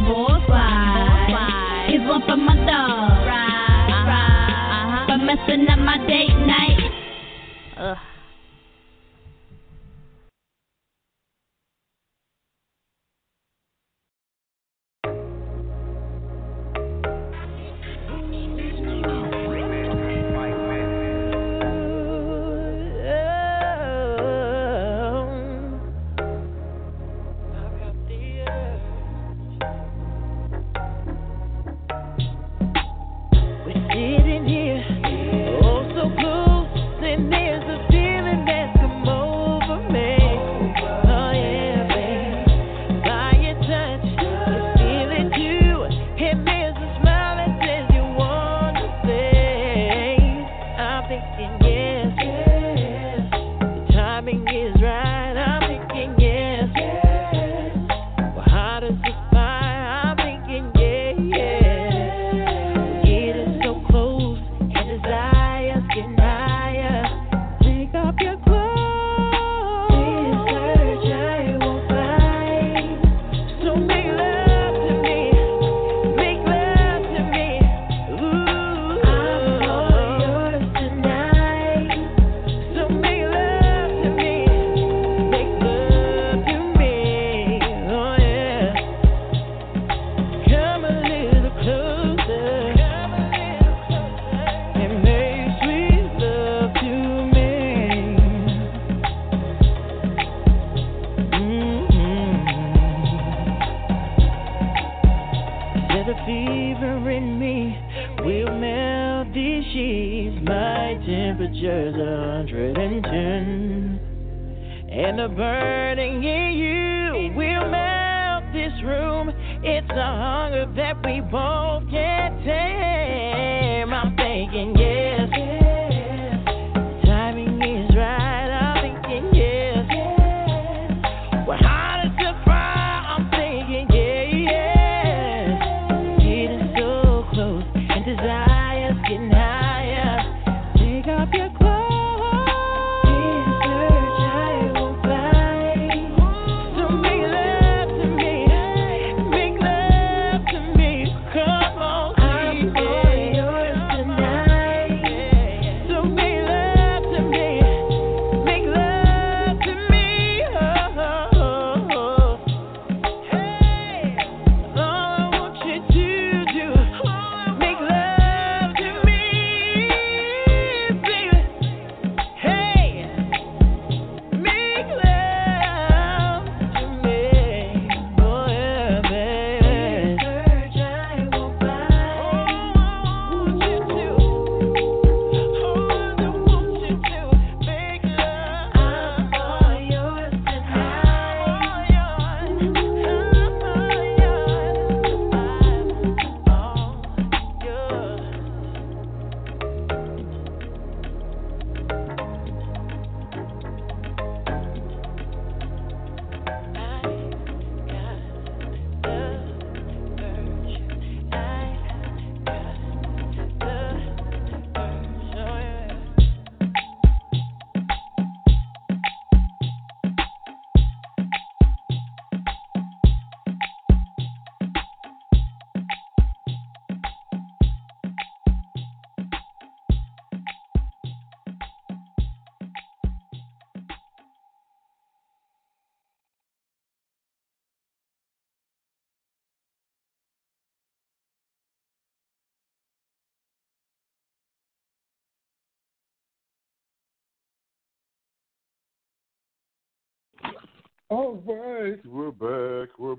All 251.11 251.42
right, 251.47 251.99
we're 252.05 252.33
back. 252.33 252.99
We're 252.99 253.14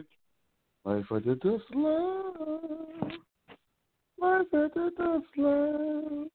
back. 0.00 0.06
Life 0.84 1.04
after 1.08 1.36
Dusk 1.36 1.64
Live. 1.72 3.12
Life 4.20 4.46
after 4.52 4.90
Dusk 4.98 5.26
Live. 5.36 6.26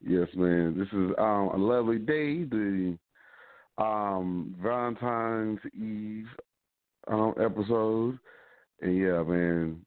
Yes, 0.00 0.28
man. 0.34 0.74
This 0.78 0.88
is 0.88 1.14
um, 1.18 1.50
a 1.52 1.56
lovely 1.58 1.98
day. 1.98 2.44
The 2.44 2.96
um, 3.76 4.56
Valentine's 4.62 5.60
Eve 5.74 6.28
um, 7.08 7.34
episode, 7.38 8.18
and 8.80 8.96
yeah, 8.96 9.22
man. 9.22 9.84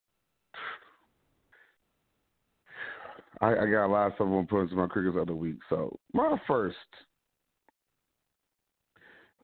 I, 3.42 3.48
I 3.48 3.66
got 3.66 3.88
a 3.88 3.88
lot 3.88 4.08
of 4.08 4.14
stuff 4.14 4.28
I'm 4.28 4.46
putting 4.46 4.66
into 4.66 4.76
my 4.76 4.86
crickets 4.86 5.18
of 5.20 5.26
the 5.26 5.34
week. 5.34 5.58
So 5.72 5.98
my 6.14 6.40
first 6.48 6.78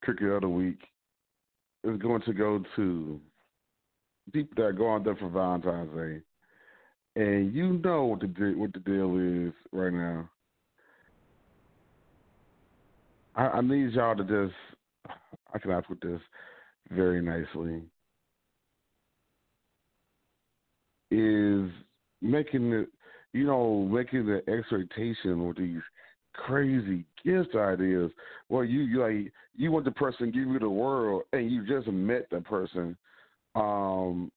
cricket 0.02 0.30
of 0.30 0.42
the 0.42 0.50
week 0.50 0.80
is 1.84 1.98
going 1.98 2.22
to 2.22 2.34
go 2.34 2.64
to 2.76 3.20
people 4.34 4.64
that 4.64 4.78
go 4.78 4.94
out 4.94 5.04
there 5.04 5.16
for 5.16 5.30
Valentine's 5.30 5.96
Day, 5.96 6.22
and 7.22 7.54
you 7.54 7.74
know 7.84 8.06
what 8.06 8.20
the 8.20 8.28
de- 8.28 8.58
what 8.58 8.74
the 8.74 8.80
deal 8.80 9.18
is 9.18 9.54
right 9.72 9.94
now. 9.94 10.30
I, 13.36 13.48
I 13.48 13.62
need 13.62 13.94
y'all 13.94 14.16
to 14.16 14.24
just 14.24 14.56
I 15.54 15.60
can 15.60 15.82
put 15.84 16.02
this 16.02 16.22
very 16.92 17.22
nicely 17.22 17.82
is 21.12 21.70
making 22.22 22.72
it 22.74 22.90
you 23.34 23.46
know 23.46 23.88
making 23.92 24.26
the 24.26 24.42
expectation 24.52 25.48
with 25.48 25.58
these 25.58 25.82
crazy 26.34 27.06
gift 27.24 27.56
ideas. 27.56 28.12
Where 28.48 28.64
you, 28.64 28.82
you 28.82 29.02
like 29.02 29.34
you 29.56 29.72
want 29.72 29.86
the 29.86 29.92
person 29.92 30.32
give 30.32 30.48
you 30.48 30.60
the 30.60 30.70
world 30.70 31.24
and 31.34 31.52
you 31.52 31.66
just 31.68 31.88
met 31.88 32.30
the 32.30 32.42
person 32.42 32.98
um 33.56 34.32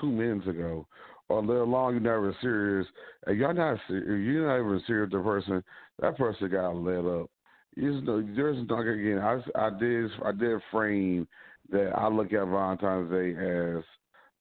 two 0.00 0.10
minutes 0.10 0.48
ago. 0.48 0.86
Or 1.28 1.42
let 1.42 1.56
alone 1.56 1.94
you 1.94 2.00
never 2.00 2.36
serious 2.42 2.86
and 3.26 3.38
you're 3.38 3.52
not 3.52 3.78
ser- 3.88 3.98
if 3.98 4.06
you're 4.06 4.46
not 4.46 4.66
even 4.66 4.82
serious 4.86 5.10
the 5.12 5.20
person 5.20 5.62
that 6.00 6.16
person 6.18 6.50
got 6.50 6.74
let 6.76 7.04
up. 7.04 7.30
You 7.76 8.00
know 8.02 8.22
there's 8.36 8.68
not 8.68 8.86
again 8.86 9.18
I, 9.18 9.40
I 9.58 9.70
did 9.78 10.10
I 10.24 10.32
did 10.32 10.60
frame 10.70 11.26
that 11.70 11.92
I 11.96 12.08
look 12.08 12.32
at 12.32 12.46
Valentine's 12.46 13.10
Day 13.10 13.30
as 13.30 13.84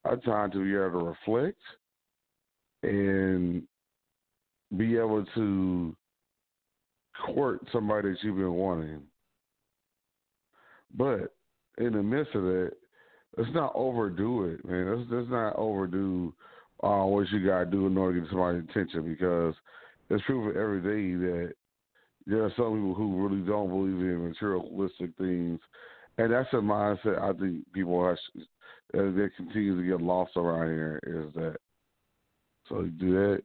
a 0.05 0.17
time 0.17 0.51
to 0.51 0.63
be 0.63 0.75
able 0.75 0.99
to 0.99 1.05
reflect 1.05 1.57
and 2.83 3.63
be 4.77 4.97
able 4.97 5.25
to 5.35 5.95
court 7.25 7.61
somebody 7.71 8.11
that 8.11 8.17
you've 8.21 8.37
been 8.37 8.53
wanting. 8.53 9.01
But 10.95 11.35
in 11.77 11.93
the 11.93 12.03
midst 12.03 12.35
of 12.35 12.43
that, 12.43 12.71
let's 13.37 13.49
not 13.53 13.73
overdo 13.75 14.45
it, 14.45 14.65
man. 14.65 14.97
Let's, 14.97 15.09
let's 15.11 15.29
not 15.29 15.55
overdo 15.57 16.33
uh, 16.83 17.05
what 17.05 17.29
you 17.29 17.45
got 17.45 17.59
to 17.59 17.65
do 17.65 17.87
in 17.87 17.97
order 17.97 18.19
to 18.19 18.21
get 18.21 18.29
somebody's 18.31 18.63
attention 18.69 19.03
because 19.03 19.55
it's 20.09 20.23
proven 20.25 20.59
every 20.59 20.81
day 20.81 21.15
that 21.25 21.53
there 22.25 22.43
are 22.43 22.53
some 22.55 22.73
people 22.73 22.93
who 22.93 23.27
really 23.27 23.45
don't 23.45 23.69
believe 23.69 23.99
in 23.99 24.27
materialistic 24.27 25.11
things. 25.17 25.59
And 26.17 26.31
that's 26.31 26.51
a 26.53 26.57
mindset 26.57 27.21
I 27.21 27.33
think 27.37 27.71
people 27.73 28.05
have, 28.05 28.17
as 28.93 29.15
they 29.15 29.29
continue 29.35 29.77
to 29.77 29.87
get 29.87 30.01
lost 30.01 30.33
around 30.35 30.67
here 30.67 30.99
is 31.03 31.33
that. 31.35 31.57
So 32.69 32.81
you 32.81 32.91
do 32.91 33.11
that, 33.13 33.43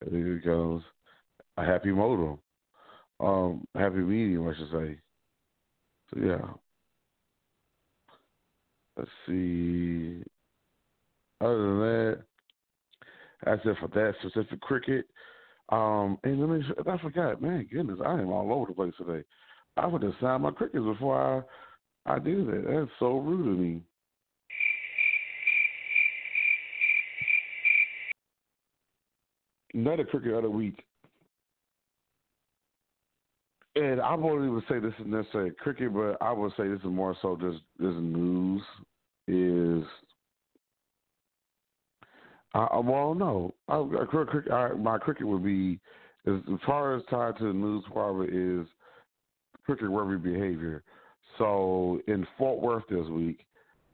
then 0.00 0.26
it 0.26 0.42
becomes 0.42 0.82
a 1.56 1.64
happy 1.64 1.90
modal, 1.90 2.40
um, 3.20 3.66
happy 3.74 3.96
medium, 3.96 4.48
I 4.48 4.54
should 4.56 4.70
say. 4.70 4.98
So 6.10 6.20
yeah. 6.20 6.48
Let's 8.98 9.10
see. 9.28 10.22
Other 11.40 11.56
than 11.56 11.78
that, 11.78 12.18
that's 13.44 13.62
it 13.64 13.76
for 13.80 13.88
that 13.88 14.14
specific 14.20 14.60
cricket. 14.60 15.06
Um, 15.68 16.18
and 16.24 16.40
let 16.40 16.48
me, 16.48 16.64
I 16.90 16.98
forgot, 16.98 17.40
man, 17.40 17.68
goodness, 17.72 18.00
I 18.04 18.14
am 18.14 18.30
all 18.30 18.52
over 18.52 18.66
the 18.66 18.74
place 18.74 18.94
today. 18.98 19.24
I 19.76 19.86
would 19.86 20.02
have 20.02 20.14
signed 20.20 20.42
my 20.42 20.50
crickets 20.50 20.84
before 20.84 21.46
I, 22.06 22.14
I 22.14 22.18
do 22.18 22.44
that. 22.46 22.64
That's 22.68 22.90
so 22.98 23.18
rude 23.18 23.52
of 23.52 23.58
me. 23.58 23.82
Another 29.74 30.04
cricket 30.04 30.32
of 30.34 30.42
the 30.42 30.50
week. 30.50 30.82
And 33.76 34.00
I 34.00 34.14
won't 34.14 34.42
even 34.42 34.62
say 34.68 34.80
this 34.80 34.94
is 34.98 35.06
necessarily 35.06 35.52
cricket, 35.52 35.94
but 35.94 36.16
I 36.20 36.32
would 36.32 36.52
say 36.56 36.68
this 36.68 36.80
is 36.80 36.86
more 36.86 37.16
so 37.22 37.36
just 37.36 37.58
this 37.78 37.94
news 37.96 38.62
is 39.28 39.84
Uh, 42.54 42.80
well, 42.82 43.14
no. 43.14 43.54
I, 43.68 43.76
I, 43.76 44.54
I, 44.54 44.72
my 44.72 44.98
cricket 44.98 45.26
would 45.26 45.44
be 45.44 45.78
as, 46.26 46.34
far 46.66 46.96
as 46.96 47.02
tied 47.10 47.36
to 47.38 47.44
the 47.44 47.52
news 47.52 47.84
part 47.92 48.30
is 48.30 48.66
cricket 49.64 49.90
worthy 49.90 50.16
behavior. 50.16 50.82
So 51.36 52.00
in 52.08 52.26
Fort 52.36 52.60
Worth 52.60 52.84
this 52.88 53.06
week, 53.08 53.44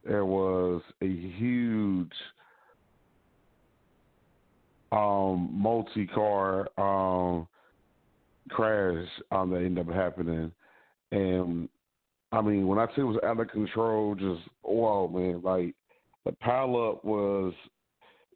there 0.05 0.25
was 0.25 0.83
a 1.03 1.07
huge 1.07 2.13
um, 4.95 5.51
multi-car 5.53 6.69
um, 6.79 7.49
crash 8.51 9.09
um, 9.33 9.51
that 9.51 9.57
ended 9.57 9.89
up 9.89 9.95
happening, 9.95 10.53
and 11.11 11.69
I 12.33 12.41
mean, 12.41 12.67
when 12.67 12.79
I 12.79 12.87
say 12.87 13.03
it 13.03 13.05
was 13.05 13.19
out 13.25 13.41
of 13.41 13.49
control, 13.49 14.15
just 14.15 14.43
whoa, 14.63 15.09
man! 15.09 15.43
Like 15.43 15.75
the 16.25 16.33
pile 16.33 16.77
up 16.77 17.05
was, 17.05 17.53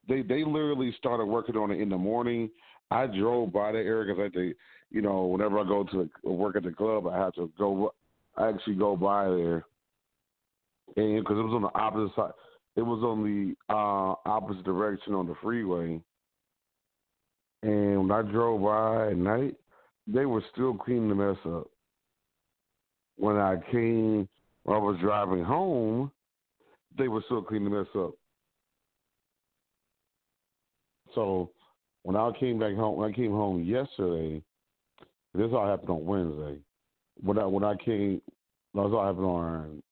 they 0.09 0.23
they 0.23 0.45
literally 0.45 0.95
started 0.99 1.27
working 1.27 1.57
on 1.57 1.71
it 1.71 1.81
in 1.81 1.89
the 1.89 1.99
morning. 1.99 2.51
I 2.91 3.07
drove 3.07 3.53
by 3.53 3.73
the 3.73 3.79
area 3.79 4.15
because 4.15 4.31
I 4.33 4.35
think, 4.35 4.57
you 4.91 5.03
know, 5.03 5.27
whenever 5.27 5.59
I 5.59 5.65
go 5.65 5.85
to 5.85 6.09
work 6.25 6.57
at 6.57 6.63
the 6.63 6.73
club, 6.73 7.07
I 7.07 7.17
have 7.17 7.35
to 7.35 7.51
go. 7.59 7.93
I 8.37 8.49
actually 8.49 8.77
go 8.77 8.97
by 8.97 9.25
there, 9.29 9.65
and 10.97 11.21
because 11.21 11.39
it 11.39 11.43
was 11.43 11.55
on 11.55 11.63
the 11.63 11.79
opposite 11.79 12.15
side, 12.17 12.31
it 12.77 12.83
was 12.83 13.03
on 13.03 13.25
the 13.25 13.73
uh, 13.73 14.15
opposite 14.25 14.65
direction 14.65 15.15
on 15.15 15.27
the 15.27 15.35
freeway. 15.43 16.01
And 17.63 18.09
when 18.09 18.13
I 18.13 18.23
drove 18.23 18.63
by 18.63 19.11
at 19.11 19.17
night, 19.17 19.57
they 20.07 20.27
were 20.27 20.43
still 20.53 20.75
cleaning 20.75 21.09
the 21.09 21.15
mess 21.15 21.37
up. 21.47 21.67
When 23.17 23.37
I 23.37 23.57
came, 23.71 24.29
when 24.63 24.77
I 24.77 24.81
was 24.81 24.97
driving 25.01 25.43
home, 25.43 26.11
they 26.97 27.09
were 27.09 27.23
still 27.27 27.43
cleaning 27.43 27.71
the 27.71 27.79
mess 27.79 27.89
up. 27.97 28.13
So 31.15 31.51
when 32.03 32.17
I 32.17 32.31
came 32.39 32.59
back 32.59 32.75
home, 32.75 32.97
when 32.97 33.11
I 33.11 33.15
came 33.15 33.33
home 33.33 33.63
yesterday, 33.65 34.43
this 35.35 35.51
all 35.53 35.67
happened 35.67 35.91
on 35.91 36.07
Wednesday. 36.07 36.59
When 37.21 37.39
I 37.39 37.45
when 37.47 37.65
I 37.65 37.75
came, 37.77 38.23
this 38.75 38.83
all 38.83 39.05
happened 39.05 39.27
on 39.27 39.83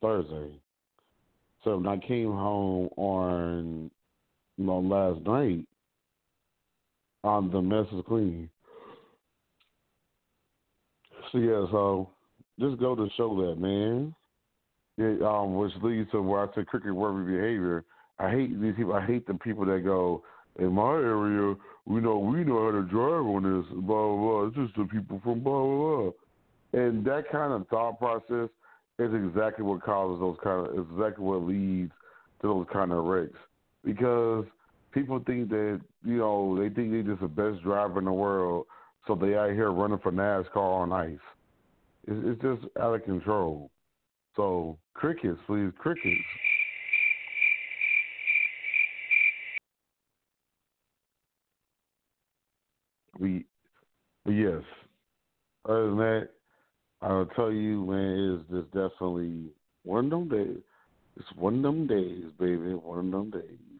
Thursday. 0.00 0.60
So 1.64 1.76
when 1.76 1.86
I 1.86 1.98
came 1.98 2.30
home 2.30 2.88
on 2.96 3.90
you 4.56 4.64
know 4.64 4.78
last 4.78 5.26
night, 5.26 5.66
the 7.22 7.60
mess 7.60 7.86
is 7.92 8.02
clean. 8.06 8.48
So 11.32 11.38
yeah, 11.38 11.66
so 11.70 12.10
just 12.58 12.78
go 12.80 12.94
to 12.94 13.08
show 13.16 13.46
that 13.46 13.60
man. 13.60 14.14
It, 14.98 15.22
um, 15.22 15.56
which 15.56 15.72
leads 15.82 16.10
to 16.10 16.20
where 16.20 16.42
I 16.42 16.54
say 16.54 16.64
cricket 16.64 16.92
rugby 16.92 17.32
behavior. 17.32 17.84
I 18.18 18.30
hate 18.30 18.60
these 18.60 18.74
people. 18.76 18.92
I 18.92 19.06
hate 19.06 19.26
the 19.26 19.34
people 19.34 19.64
that 19.66 19.82
go 19.84 20.22
in 20.58 20.72
my 20.72 20.92
area. 20.92 21.54
We 21.86 22.00
know 22.00 22.18
we 22.18 22.44
know 22.44 22.66
how 22.66 22.72
to 22.72 22.82
drive 22.82 23.24
on 23.24 23.42
this. 23.44 23.66
Blah 23.72 23.82
blah 23.84 24.16
blah. 24.16 24.46
It's 24.46 24.56
just 24.56 24.76
the 24.76 24.84
people 24.84 25.20
from 25.22 25.40
blah 25.40 25.62
blah 25.62 25.96
blah. 25.96 26.10
And 26.72 27.04
that 27.04 27.24
kind 27.32 27.52
of 27.52 27.66
thought 27.68 27.98
process 27.98 28.50
is 28.98 29.10
exactly 29.14 29.64
what 29.64 29.82
causes 29.82 30.20
those 30.20 30.36
kind 30.42 30.66
of. 30.66 30.90
Exactly 30.90 31.24
what 31.24 31.42
leads 31.44 31.92
to 32.42 32.48
those 32.48 32.66
kind 32.72 32.92
of 32.92 33.04
wrecks 33.04 33.38
because 33.84 34.44
people 34.92 35.22
think 35.26 35.48
that 35.50 35.80
you 36.04 36.18
know 36.18 36.56
they 36.58 36.68
think 36.74 36.90
they're 36.90 37.02
just 37.02 37.20
the 37.20 37.28
best 37.28 37.62
driver 37.62 37.98
in 37.98 38.04
the 38.04 38.12
world, 38.12 38.66
so 39.06 39.14
they 39.14 39.36
out 39.36 39.50
here 39.50 39.70
running 39.70 39.98
for 39.98 40.12
NASCAR 40.12 40.56
on 40.56 40.92
ice. 40.92 41.18
It's, 42.06 42.20
it's 42.24 42.42
just 42.42 42.72
out 42.78 42.94
of 42.94 43.04
control. 43.04 43.70
So 44.36 44.78
crickets, 44.94 45.38
please, 45.46 45.70
crickets. 45.78 46.20
We, 53.18 53.44
but 54.24 54.32
yes. 54.32 54.62
Other 55.68 55.88
than 55.88 55.98
that, 55.98 56.28
I'll 57.02 57.26
tell 57.36 57.52
you, 57.52 57.84
man, 57.84 58.40
it's 58.40 58.50
just 58.50 58.66
definitely 58.68 59.50
one 59.84 60.06
of 60.06 60.10
them 60.10 60.28
days. 60.28 60.62
It's 61.16 61.28
one 61.36 61.56
of 61.56 61.62
them 61.62 61.86
days, 61.86 62.24
baby. 62.38 62.72
One 62.72 62.98
of 62.98 63.10
them 63.10 63.30
days 63.30 63.79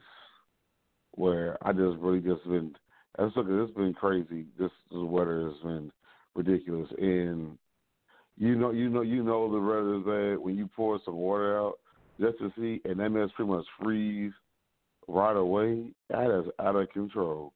where 1.14 1.56
I 1.66 1.72
just 1.72 1.98
really 1.98 2.20
just 2.20 2.44
been. 2.44 2.74
That's 3.18 3.34
look, 3.36 3.46
it's 3.48 3.74
been 3.74 3.94
crazy. 3.94 4.46
This, 4.58 4.70
this 4.90 5.00
weather 5.02 5.50
has 5.50 5.62
been 5.62 5.90
ridiculous, 6.34 6.88
and 6.98 7.58
you 8.38 8.54
know, 8.54 8.70
you 8.70 8.88
know, 8.88 9.02
you 9.02 9.22
know 9.22 9.50
the 9.50 9.60
weather 9.60 9.96
is 9.96 10.04
that 10.04 10.42
when 10.42 10.56
you 10.56 10.68
pour 10.74 11.00
some 11.04 11.16
water 11.16 11.58
out 11.58 11.74
just 12.20 12.38
to 12.38 12.52
see, 12.56 12.80
and 12.88 13.00
that 13.00 13.10
mess 13.10 13.30
pretty 13.34 13.50
much 13.50 13.66
freeze 13.82 14.32
right 15.08 15.36
away. 15.36 15.90
That 16.08 16.40
is 16.40 16.50
out 16.58 16.76
of 16.76 16.90
control. 16.90 17.52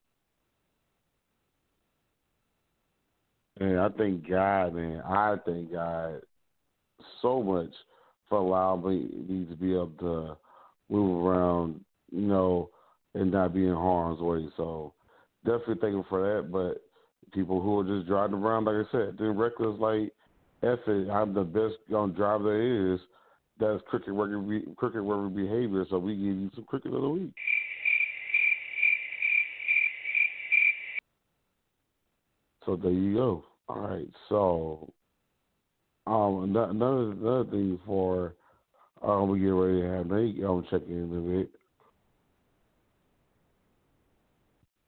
And 3.60 3.78
I 3.78 3.88
thank 3.90 4.28
God, 4.28 4.74
man. 4.74 5.02
I 5.06 5.36
thank 5.46 5.72
God 5.72 6.22
so 7.22 7.42
much 7.42 7.72
for 8.28 8.38
allowing 8.38 9.26
me 9.28 9.46
to 9.48 9.56
be 9.56 9.72
able 9.72 9.92
to 10.00 10.36
move 10.90 11.24
around, 11.24 11.80
you 12.10 12.22
know, 12.22 12.70
and 13.14 13.30
not 13.30 13.54
be 13.54 13.66
in 13.66 13.74
harm's 13.74 14.20
way. 14.20 14.48
So 14.56 14.94
definitely 15.44 15.76
thankful 15.80 16.06
for 16.08 16.20
that. 16.22 16.50
But 16.50 16.82
people 17.32 17.60
who 17.60 17.80
are 17.80 17.96
just 17.96 18.08
driving 18.08 18.36
around, 18.36 18.64
like 18.64 18.86
I 18.86 18.92
said, 18.92 19.16
doing 19.16 19.36
reckless, 19.36 19.78
like 19.78 20.12
F 20.62 20.78
it, 20.86 21.10
I'm 21.10 21.34
the 21.34 21.44
best 21.44 21.74
gun 21.90 22.12
driver 22.12 22.44
there 22.44 22.94
is. 22.94 23.00
That's 23.60 23.82
cricket 23.88 24.14
rugby, 24.14 24.64
cricket 24.76 25.02
rugby 25.02 25.42
behavior. 25.42 25.84
So 25.88 25.98
we 25.98 26.14
give 26.16 26.24
you 26.24 26.50
some 26.54 26.64
cricket 26.64 26.92
of 26.92 27.02
the 27.02 27.08
week. 27.08 27.30
So 32.66 32.76
there 32.76 32.90
you 32.90 33.14
go. 33.14 33.44
All 33.68 33.80
right. 33.80 34.08
So 34.28 34.92
um, 36.06 36.44
another 36.44 37.10
another 37.12 37.50
thing 37.50 37.78
for 37.86 38.34
um, 39.02 39.28
we 39.28 39.40
get 39.40 39.46
ready 39.48 39.82
to 39.82 39.88
have 39.88 40.06
Nayy 40.06 40.44
um 40.44 40.64
check 40.70 40.82
in 40.88 41.04
a 41.04 41.38
bit 41.38 41.50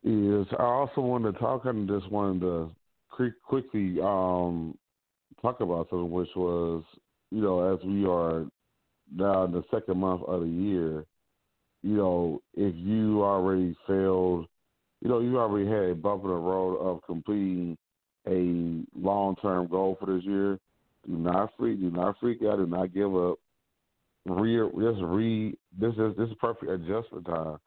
is 0.07 0.47
I 0.57 0.63
also 0.63 1.01
wanted 1.01 1.33
to 1.33 1.39
talk 1.41 1.65
and 1.65 1.89
just 1.89 2.11
wanted 2.13 2.41
to 2.41 2.71
quickly 3.49 4.01
um 4.01 4.79
talk 5.43 5.61
about 5.61 5.89
something 5.91 6.11
which 6.11 6.29
was 6.37 6.85
you 7.33 7.43
know 7.43 7.75
as 7.75 7.85
we 7.85 8.07
are 8.07 8.47
now 9.15 9.45
in 9.45 9.53
the 9.53 9.65
second 9.71 9.99
month 9.99 10.23
of 10.29 10.43
the 10.43 10.47
year, 10.47 11.05
you 11.83 11.97
know 11.97 12.41
if 12.55 12.73
you 12.77 13.25
already 13.25 13.77
failed, 13.89 14.47
you 15.03 15.09
know 15.09 15.19
you 15.19 15.39
already 15.39 15.69
had 15.69 15.91
a 15.91 15.95
bump 15.97 16.23
in 16.23 16.31
the 16.31 16.37
road 16.37 16.77
of 16.77 17.03
completing 17.05 17.77
a 18.29 18.85
long 18.97 19.35
term 19.43 19.67
goal 19.67 19.97
for 19.99 20.07
this 20.07 20.25
year, 20.25 20.59
do 21.05 21.17
not 21.17 21.51
freak, 21.59 21.81
do 21.81 21.91
not 21.91 22.17
freak 22.21 22.43
out, 22.45 22.59
do 22.59 22.67
not 22.67 22.95
give 22.95 23.15
up. 23.15 23.39
Re, 24.25 24.59
just 24.59 25.03
re. 25.03 25.57
This 25.79 25.95
is 25.95 26.17
this 26.17 26.29
is 26.29 26.37
perfect 26.41 26.71
adjustment 26.71 27.27
time. 27.27 27.59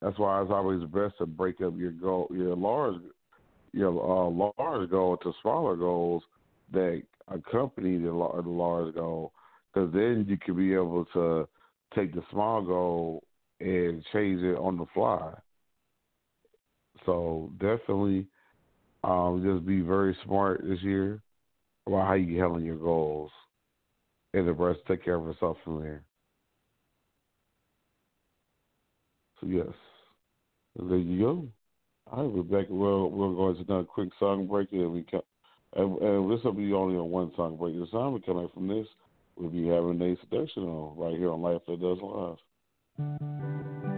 That's 0.00 0.18
why 0.18 0.40
it's 0.40 0.50
always 0.50 0.82
best 0.88 1.18
to 1.18 1.26
break 1.26 1.60
up 1.60 1.76
your 1.76 1.92
goal, 1.92 2.28
your 2.30 2.56
large, 2.56 2.96
your 3.72 3.90
uh, 3.90 4.52
large 4.58 4.90
goal 4.90 5.16
to 5.18 5.32
smaller 5.42 5.76
goals 5.76 6.22
that 6.72 7.02
accompany 7.28 7.98
the, 7.98 8.04
the 8.04 8.48
large 8.48 8.94
goal, 8.94 9.32
because 9.72 9.92
then 9.92 10.24
you 10.28 10.38
can 10.38 10.56
be 10.56 10.72
able 10.74 11.04
to 11.12 11.46
take 11.94 12.14
the 12.14 12.22
small 12.30 12.62
goal 12.62 13.22
and 13.60 14.04
change 14.12 14.42
it 14.42 14.56
on 14.56 14.78
the 14.78 14.86
fly. 14.94 15.32
So 17.04 17.50
definitely 17.58 18.26
um, 19.04 19.42
just 19.44 19.66
be 19.66 19.80
very 19.80 20.16
smart 20.24 20.62
this 20.66 20.82
year 20.82 21.22
about 21.86 22.06
how 22.06 22.14
you 22.14 22.40
handle 22.40 22.60
your 22.60 22.76
goals, 22.76 23.30
and 24.34 24.46
the 24.46 24.52
rest 24.52 24.80
take 24.86 25.04
care 25.04 25.16
of 25.16 25.28
itself 25.28 25.56
from 25.64 25.80
there. 25.80 26.02
So 29.40 29.46
yes, 29.46 29.66
there 30.88 30.98
you 30.98 31.18
go. 31.18 31.48
All 32.10 32.24
right, 32.24 32.34
Rebecca. 32.34 32.72
Well, 32.72 33.10
we're 33.10 33.34
going 33.34 33.56
to 33.56 33.72
another 33.72 33.84
quick 33.84 34.10
song 34.18 34.46
break, 34.46 34.72
and 34.72 34.92
we 34.92 35.02
come, 35.02 35.22
and, 35.76 35.98
and 35.98 36.30
this 36.30 36.42
will 36.44 36.52
be 36.52 36.72
only 36.72 36.96
a 36.96 37.02
one 37.02 37.32
song 37.36 37.56
break. 37.56 37.78
The 37.78 37.86
time 37.86 38.14
we 38.14 38.20
come 38.20 38.42
back 38.42 38.52
from 38.52 38.68
this, 38.68 38.86
we'll 39.36 39.50
be 39.50 39.68
having 39.68 40.00
a 40.00 40.16
seduction 40.20 40.64
on 40.64 40.96
right 40.96 41.16
here 41.16 41.30
on 41.30 41.42
Life 41.42 41.62
After 41.62 41.76
Dusk 41.76 42.02
Live. 42.02 43.89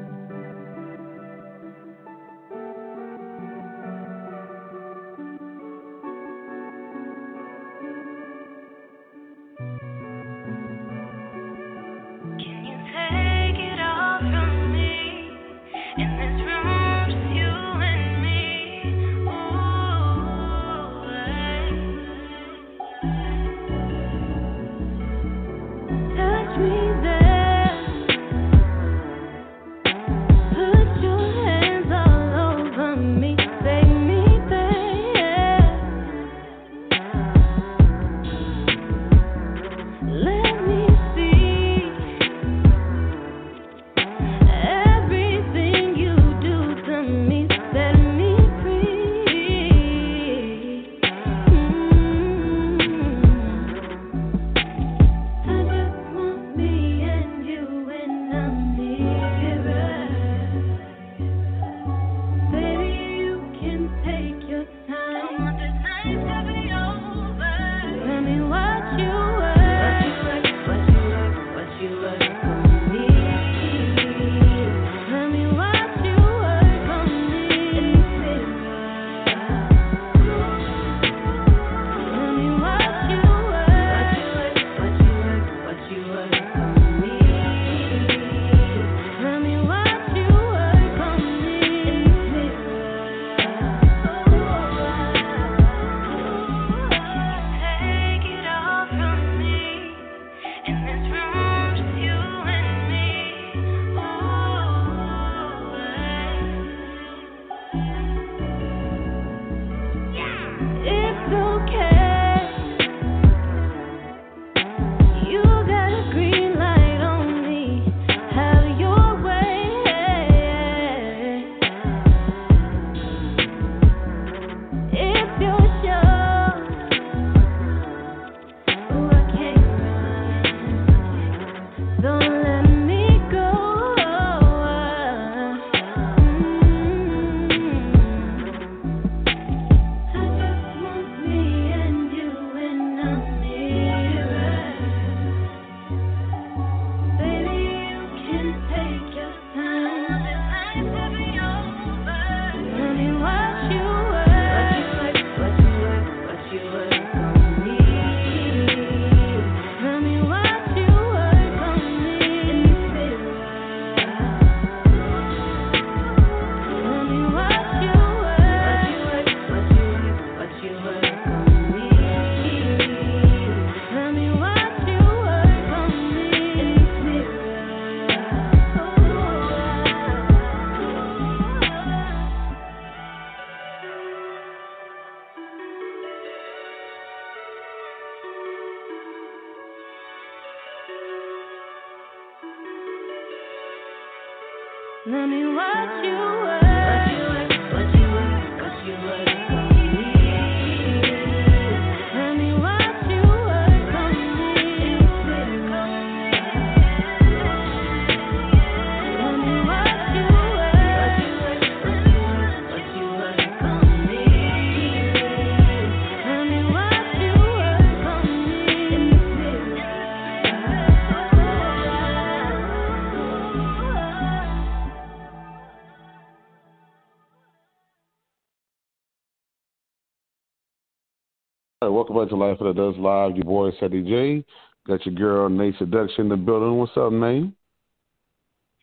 Welcome 232.12 232.28
back 232.28 232.38
to 232.38 232.44
Life 232.44 232.56
After 232.60 232.72
Dusk 232.74 232.98
Live. 232.98 233.36
Your 233.36 233.44
boy 233.44 233.70
Ceddy 233.80 234.06
J. 234.06 234.44
Got 234.86 235.06
your 235.06 235.14
girl 235.14 235.48
Nayy 235.48 235.76
Seduction 235.78 236.24
in 236.24 236.28
the 236.28 236.36
building. 236.36 236.76
What's 236.76 236.92
up, 236.92 237.10
Nayy? 237.10 237.54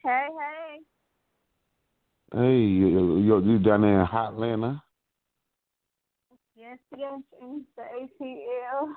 Hey, 0.03 0.27
hey. 0.39 0.77
Hey, 2.33 2.57
you, 2.57 3.19
you, 3.19 3.45
you 3.45 3.59
down 3.59 3.81
there 3.81 3.99
in 3.99 4.05
hot 4.07 4.33
Atlanta? 4.33 4.81
Yes, 6.55 6.79
yes, 6.97 7.21
in 7.39 7.63
the 7.77 7.83
ATL. 7.83 8.93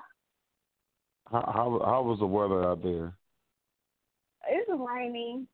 How, 1.29 1.51
how 1.53 1.81
how 1.85 2.01
was 2.01 2.17
the 2.17 2.25
weather 2.25 2.67
out 2.67 2.81
there? 2.81 3.13
It's 4.49 4.67
rainy. 4.67 5.45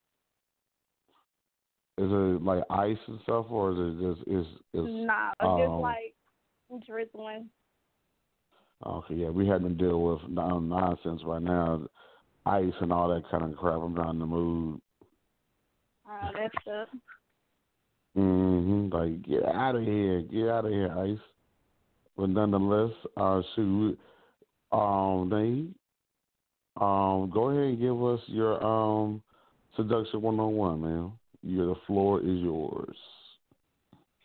Is 1.97 2.09
it 2.09 2.43
like 2.43 2.63
ice 2.69 2.97
and 3.07 3.19
stuff, 3.23 3.47
or 3.49 3.73
is 3.73 3.77
it 3.77 4.15
just 4.15 4.27
is 4.29 4.45
is? 4.73 4.87
Nah, 4.89 5.31
um, 5.41 5.59
just 5.59 5.71
like 5.81 6.85
drizzling. 6.87 7.49
Okay, 8.85 9.15
yeah, 9.15 9.29
we 9.29 9.47
had 9.47 9.61
to 9.61 9.69
deal 9.69 10.01
with 10.01 10.19
non- 10.29 10.69
nonsense 10.69 11.21
right 11.25 11.41
now, 11.41 11.81
ice 12.45 12.73
and 12.79 12.93
all 12.93 13.09
that 13.09 13.29
kind 13.29 13.43
of 13.43 13.57
crap. 13.57 13.79
I'm 13.79 13.93
not 13.93 14.11
in 14.11 14.19
the 14.19 14.25
mood. 14.25 14.81
Uh, 16.09 16.31
that's 16.35 16.55
the 16.65 16.85
hmm 18.15 18.89
Like, 18.91 19.21
get 19.23 19.45
out 19.45 19.75
of 19.75 19.83
here, 19.83 20.21
get 20.21 20.47
out 20.47 20.65
of 20.65 20.71
here, 20.71 20.91
ice. 20.97 21.19
But 22.17 22.29
nonetheless, 22.29 22.91
uh, 23.17 23.41
shoot, 23.55 23.99
um, 24.71 25.29
Nayy, 25.29 25.73
um, 26.79 27.29
go 27.29 27.49
ahead 27.49 27.63
and 27.63 27.79
give 27.79 28.01
us 28.03 28.21
your 28.27 28.63
um 28.63 29.21
seduction 29.75 30.21
one 30.21 30.39
on 30.39 30.53
one, 30.53 30.81
man. 30.81 31.11
Your 31.41 31.67
the 31.67 31.81
floor 31.87 32.19
is 32.21 32.39
yours. 32.39 32.97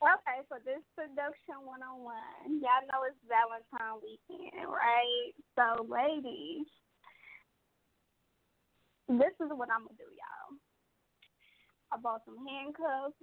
Okay, 0.04 0.44
so 0.52 0.60
this 0.68 0.84
seduction 0.92 1.64
one 1.64 1.80
on 1.80 2.04
one. 2.04 2.60
Y'all 2.60 2.84
know 2.92 3.08
it's 3.08 3.16
Valentine 3.24 4.04
weekend, 4.04 4.68
right? 4.68 5.32
So 5.56 5.88
ladies, 5.88 6.68
this 9.08 9.32
is 9.40 9.48
what 9.56 9.72
I'm 9.72 9.88
gonna 9.88 9.96
do, 9.96 10.10
y'all. 10.12 10.50
I 11.92 11.96
bought 11.96 12.20
some 12.28 12.36
handcuffs. 12.44 13.16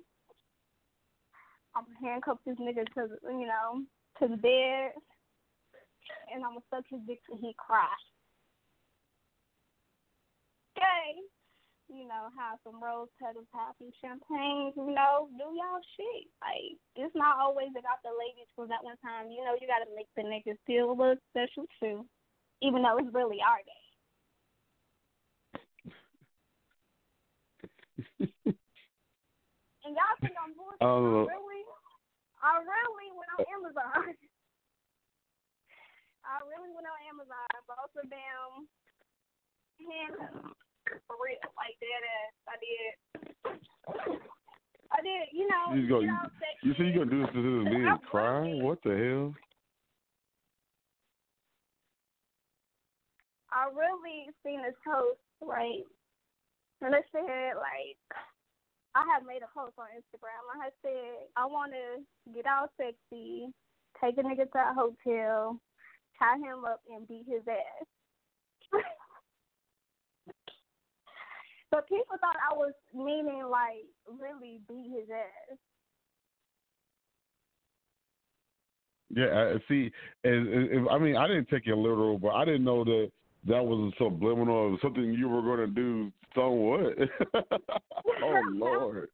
I'm 1.78 1.86
gonna 1.86 2.02
handcuff 2.02 2.42
this 2.46 2.58
nigga 2.58 2.90
to 2.98 3.14
the 3.14 3.18
you 3.30 3.46
know, 3.46 3.86
to 4.20 4.28
the 4.28 4.42
bed 4.42 4.98
and 6.34 6.44
I'm 6.44 6.58
gonna 6.58 6.70
suck 6.70 6.86
his 6.90 7.02
dick 7.08 7.20
till 7.28 7.38
he 7.38 7.54
cries. 7.58 7.90
Okay. 10.78 11.41
You 11.92 12.08
know, 12.08 12.32
have 12.40 12.56
some 12.64 12.80
rose 12.80 13.12
petals, 13.20 13.52
have 13.52 13.76
some 13.76 13.92
champagne, 14.00 14.72
you 14.80 14.96
know, 14.96 15.28
do 15.36 15.44
y'all 15.52 15.84
shit. 16.00 16.32
Like, 16.40 16.80
it's 16.96 17.12
not 17.12 17.36
always 17.36 17.76
about 17.76 18.00
the 18.00 18.16
ladies 18.16 18.48
from 18.56 18.72
that 18.72 18.80
one 18.80 18.96
time. 19.04 19.28
You 19.28 19.44
know, 19.44 19.60
you 19.60 19.68
gotta 19.68 19.92
make 19.92 20.08
the 20.16 20.24
niggas 20.24 20.56
feel 20.64 20.88
a 20.88 20.96
little 20.96 21.20
special 21.36 21.68
too. 21.84 22.08
Even 22.64 22.80
though 22.80 22.96
it's 22.96 23.12
really 23.12 23.44
our 23.44 23.60
day. 23.68 23.84
and 29.84 29.92
y'all 29.92 30.20
think 30.24 30.40
I'm 30.40 30.56
bullshit. 30.56 30.80
Oh. 30.80 31.28
I 31.28 31.28
oh, 31.28 31.28
really 31.28 31.68
I 32.40 32.56
really 32.64 33.12
went 33.20 33.36
on 33.36 33.44
Amazon. 33.52 34.16
I 36.24 36.40
oh, 36.40 36.48
really 36.48 36.72
went 36.72 36.88
on 36.88 37.04
Amazon, 37.12 37.52
some 37.68 38.08
damn 38.08 38.64
handcuffs 39.84 40.61
for 41.08 41.16
real, 41.20 41.40
like 41.56 41.78
that 41.80 42.02
ass. 42.04 42.34
I 42.50 42.56
did. 42.60 42.92
I 44.92 45.00
did, 45.02 45.32
you 45.32 45.48
know. 45.48 45.74
You 45.76 45.88
go. 45.88 46.02
get 46.02 46.10
all 46.10 46.32
sexy. 46.40 46.64
You 46.64 46.74
say 46.76 46.84
you 46.92 46.94
gonna 46.94 47.12
do 47.12 47.22
this 47.22 47.34
to 47.34 47.42
this 47.42 47.74
man 47.74 47.98
cry? 48.10 48.54
What 48.60 48.80
the 48.84 48.92
hell? 48.92 49.34
I 53.52 53.68
really 53.72 54.32
seen 54.44 54.64
this 54.64 54.76
post, 54.84 55.20
right? 55.42 55.84
And 56.82 56.96
it 56.96 57.06
said 57.12 57.56
like 57.60 58.00
I 58.96 59.04
have 59.14 59.24
made 59.28 59.44
a 59.44 59.52
post 59.54 59.76
on 59.78 59.92
Instagram. 59.96 60.44
I 60.56 60.66
had 60.66 60.74
said 60.82 61.28
I 61.36 61.46
wanna 61.46 62.04
get 62.34 62.46
all 62.48 62.68
sexy, 62.78 63.52
take 64.00 64.18
a 64.18 64.24
nigga 64.24 64.52
to 64.52 64.60
a 64.60 64.74
hotel, 64.74 65.60
tie 66.20 66.38
him 66.38 66.66
up 66.66 66.82
and 66.90 67.08
beat 67.08 67.26
his 67.28 67.44
ass. 67.48 67.88
but 71.72 71.88
people 71.88 72.18
thought 72.20 72.36
I 72.52 72.56
was 72.56 72.74
meaning 72.94 73.46
like 73.50 73.86
really 74.20 74.60
beat 74.68 74.92
his 74.94 75.10
ass. 75.10 75.58
Yeah, 79.14 79.54
see. 79.68 79.92
And, 80.24 80.88
I 80.90 80.98
mean, 80.98 81.18
I 81.18 81.28
didn't 81.28 81.50
take 81.50 81.68
it 81.68 81.76
literal, 81.76 82.18
but 82.18 82.30
I 82.30 82.46
didn't 82.46 82.64
know 82.64 82.84
that 82.84 83.12
that 83.48 83.64
was 83.64 83.92
subliminal, 83.98 84.78
something 84.82 85.04
you 85.04 85.28
were 85.28 85.42
going 85.42 85.60
to 85.60 85.68
do 85.68 86.12
somewhat. 86.36 86.94
oh 88.24 88.42
Lord. 88.54 89.10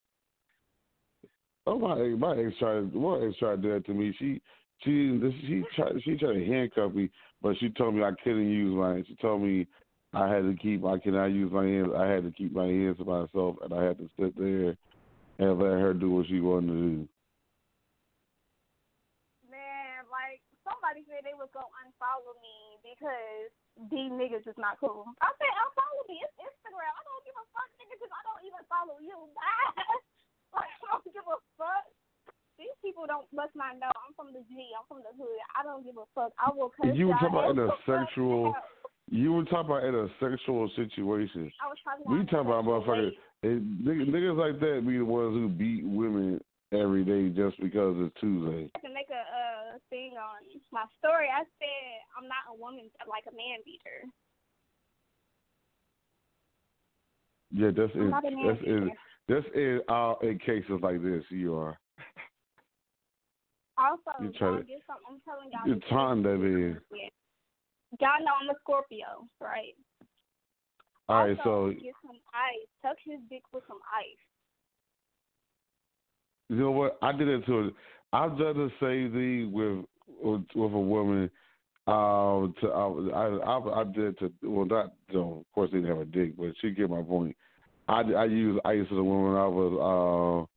Oh 1.66 1.80
my, 1.80 1.96
my 1.96 2.38
ex 2.42 2.56
tried, 2.60 2.94
my 2.94 3.26
ex 3.26 3.38
tried 3.38 3.58
to 3.58 3.62
do 3.62 3.74
that 3.74 3.86
to 3.88 3.94
me. 3.94 4.16
She, 4.20 4.42
she, 4.84 5.20
she 5.48 5.64
tried, 5.76 5.94
she 6.04 6.16
tried 6.16 6.34
to 6.34 6.46
handcuff 6.46 6.94
me, 6.94 7.10
but 7.42 7.56
she 7.60 7.70
told 7.70 7.96
me 7.96 8.04
I 8.04 8.12
couldn't 8.24 8.52
use 8.52 8.76
mine. 8.76 9.04
She 9.08 9.16
told 9.16 9.42
me 9.42 9.68
I 10.14 10.28
had 10.32 10.48
to 10.48 10.56
keep, 10.56 10.86
I 10.86 10.98
cannot 11.00 11.36
use 11.36 11.52
my 11.52 11.68
hands. 11.68 11.92
I 11.92 12.08
had 12.08 12.24
to 12.24 12.32
keep 12.32 12.56
my 12.56 12.66
hands 12.66 12.98
to 12.98 13.06
myself, 13.06 13.60
and 13.62 13.74
I 13.74 13.84
had 13.84 13.98
to 14.00 14.08
sit 14.16 14.32
there 14.40 14.76
and 15.40 15.60
let 15.60 15.78
her 15.78 15.94
do 15.94 16.12
what 16.12 16.28
she 16.28 16.40
wanted 16.40 16.72
to 16.72 16.80
do. 16.80 16.98
Man, 19.52 20.08
like 20.08 20.40
somebody 20.64 21.04
said 21.12 21.28
they 21.28 21.36
was 21.36 21.52
gonna 21.52 21.68
unfollow 21.84 22.40
me 22.40 22.80
because 22.88 23.52
these 23.92 24.12
niggas 24.16 24.48
is 24.48 24.58
not 24.58 24.80
cool. 24.80 25.06
I 25.20 25.30
said 25.36 25.54
unfollow 25.54 26.04
me. 26.08 26.24
It's 26.24 26.36
Instagram. 26.40 26.88
I 26.88 27.04
don't 27.04 27.24
give 27.28 27.36
a 27.36 27.46
fuck, 27.52 27.70
nigga, 27.76 27.96
because 28.00 28.14
I 28.16 28.22
don't 28.24 28.44
even 28.48 28.64
follow 28.72 28.98
you. 29.04 29.18
like 30.56 30.72
I 30.72 30.86
don't 30.88 31.04
give 31.12 31.28
a 31.28 31.38
fuck. 31.60 31.86
These 32.58 32.74
people 32.82 33.06
don't 33.06 33.30
must 33.30 33.54
not 33.54 33.78
know. 33.78 33.94
I'm 33.94 34.18
from 34.18 34.34
the 34.34 34.42
G. 34.50 34.74
I'm 34.74 34.88
from 34.90 35.06
the 35.06 35.14
hood. 35.14 35.42
I 35.54 35.62
don't 35.62 35.86
give 35.86 36.00
a 36.00 36.10
fuck. 36.18 36.34
I 36.42 36.50
will 36.50 36.74
cuss 36.74 36.96
You 36.98 37.14
were 37.14 37.20
talking 37.22 37.38
about 37.38 37.54
in 37.54 37.60
a 37.62 37.70
sexual. 37.86 38.58
out. 38.58 38.66
You 39.10 39.32
were 39.32 39.44
talking 39.46 39.72
about 39.72 39.86
in 39.86 39.96
a 39.96 40.08
sexual 40.20 40.70
situation. 40.76 41.52
I 41.64 41.68
was 41.68 41.78
talking 41.84 42.04
We 42.08 42.22
about 42.22 42.30
talking 42.30 42.52
about 42.52 42.66
motherfuckers. 42.66 43.12
It, 43.44 43.86
niggas, 43.86 44.10
niggas 44.10 44.38
like 44.38 44.60
that 44.60 44.84
be 44.86 44.98
the 44.98 45.06
ones 45.06 45.34
who 45.34 45.48
beat 45.48 45.86
women 45.86 46.42
every 46.74 47.06
day 47.06 47.30
just 47.30 47.60
because 47.62 47.96
it's 48.00 48.14
Tuesday. 48.20 48.70
I 48.76 48.80
can 48.80 48.94
make 48.94 49.08
a 49.10 49.16
uh, 49.16 49.78
thing 49.90 50.14
on 50.20 50.44
my 50.74 50.84
story. 51.00 51.28
I 51.32 51.44
said 51.60 51.88
I'm 52.18 52.28
not 52.28 52.52
a 52.52 52.60
woman 52.60 52.90
like 53.08 53.24
a 53.32 53.36
man 53.36 53.64
beater. 53.64 54.12
Yeah, 57.52 57.72
that's 57.72 57.96
I'm 57.96 58.02
in 58.02 58.10
not 58.10 58.26
a 58.26 58.32
man 58.32 58.48
that's 58.48 58.68
in 58.68 58.92
that's 59.30 59.46
in 59.56 59.82
uh 59.88 60.16
in 60.22 60.40
cases 60.40 60.80
like 60.82 61.02
this. 61.02 61.24
You 61.30 61.56
are. 61.56 61.80
Also, 63.78 64.12
You 64.20 64.32
try 64.34 64.50
to- 64.50 64.66
I'm 65.08 65.22
telling 65.24 65.52
y'all. 65.52 65.68
You 65.68 65.76
this 65.76 65.90
time 65.90 66.24
that. 66.24 66.82
Y'all 68.00 68.20
know 68.20 68.34
I'm 68.42 68.50
a 68.50 68.60
Scorpio, 68.62 69.28
right? 69.40 69.76
All 71.10 71.26
right, 71.26 71.38
also, 71.40 71.72
so 71.72 71.82
get 71.82 71.94
some 72.02 72.20
ice. 72.34 72.68
Tuck 72.82 72.98
his 73.06 73.20
dick 73.30 73.44
with 73.54 73.64
some 73.68 73.80
ice. 73.96 74.20
you 76.50 76.58
know 76.58 76.72
what? 76.72 76.98
I 77.02 77.12
did 77.12 77.28
it 77.28 77.46
to. 77.46 77.74
I've 78.14 78.38
done 78.38 78.58
the 78.58 78.72
same 78.80 79.12
thing 79.12 79.52
with 79.52 79.86
with, 80.22 80.44
with 80.56 80.74
a 80.74 80.80
woman. 80.80 81.30
Um, 81.88 82.54
to 82.60 82.68
I, 82.68 83.28
I 83.46 83.82
I 83.82 83.84
did 83.86 84.20
to 84.20 84.32
well 84.44 84.66
not 84.66 84.94
you 85.10 85.20
know, 85.20 85.38
of 85.40 85.54
course 85.54 85.70
they 85.72 85.78
didn't 85.78 85.92
have 85.92 86.02
a 86.02 86.06
dick, 86.06 86.36
but 86.38 86.52
she 86.60 86.72
get 86.72 86.90
my 86.90 87.02
point. 87.02 87.36
I 87.88 88.02
I 88.02 88.26
used 88.26 88.60
ice 88.66 88.86
as 88.92 88.98
a 88.98 89.04
woman. 89.04 89.38
I 89.38 89.48
was 89.48 90.48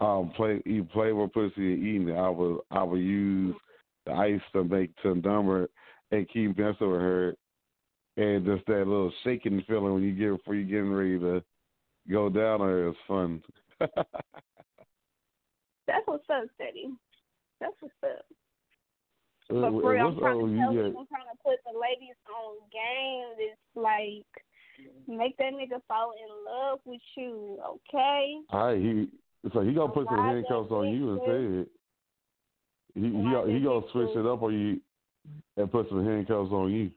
uh 0.00 0.04
um 0.04 0.30
play 0.36 0.62
eat 0.66 0.90
play 0.90 1.12
with 1.12 1.32
pussy 1.32 1.72
and 1.72 1.86
eating 1.86 2.08
it. 2.08 2.16
I 2.16 2.28
would 2.28 2.58
I 2.70 2.82
would 2.82 3.00
use 3.00 3.54
the 4.04 4.12
ice 4.12 4.40
to 4.52 4.64
make 4.64 4.94
to 5.02 5.14
numb 5.14 5.46
her 5.46 5.68
and 6.12 6.28
keep 6.28 6.56
with 6.56 6.78
her, 6.80 7.34
and 8.16 8.44
just 8.44 8.64
that 8.66 8.86
little 8.86 9.12
shaking 9.24 9.64
feeling 9.66 9.94
when 9.94 10.02
you 10.02 10.12
get 10.12 10.36
before 10.36 10.54
you 10.54 10.64
getting 10.64 10.92
ready 10.92 11.18
to 11.18 11.42
go 12.10 12.28
down 12.28 12.60
on 12.60 12.68
her 12.68 12.92
fun. 13.08 13.42
That's 13.80 13.96
what's 16.06 16.28
up, 16.30 16.44
Ceddy. 16.60 16.94
That's 17.60 17.74
what's 17.80 17.94
up. 18.04 18.24
Uh, 19.50 19.62
But 19.62 19.70
for 19.80 19.92
real, 19.92 20.08
I'm 20.08 20.18
trying 20.18 20.38
to 20.38 20.46
tell 20.56 20.72
you, 20.72 20.86
I'm 20.86 20.92
trying 20.92 21.30
to 21.32 21.38
put 21.42 21.58
the 21.64 21.72
ladies 21.78 22.16
on 22.30 22.58
game. 22.70 23.34
It's 23.38 23.58
like 23.74 24.26
make 25.08 25.36
that 25.38 25.54
nigga 25.54 25.80
fall 25.88 26.12
in 26.12 26.28
love 26.44 26.80
with 26.84 27.00
you, 27.16 27.58
okay? 27.66 28.36
All 28.50 28.66
right, 28.66 28.78
he 28.78 29.08
so 29.52 29.62
he 29.62 29.72
gonna 29.72 29.92
put 29.92 30.06
some 30.06 30.18
handcuffs 30.18 30.70
on 30.70 30.88
you 30.88 31.14
instead. 31.14 31.66
He 32.94 33.00
he 33.00 33.08
he 33.08 33.60
gonna 33.64 33.86
switch 33.92 34.16
it 34.16 34.26
up 34.26 34.42
on 34.42 34.52
you 34.58 34.80
and 35.56 35.70
put 35.70 35.88
some 35.88 36.04
handcuffs 36.04 36.52
on 36.52 36.70
you. 36.70 36.90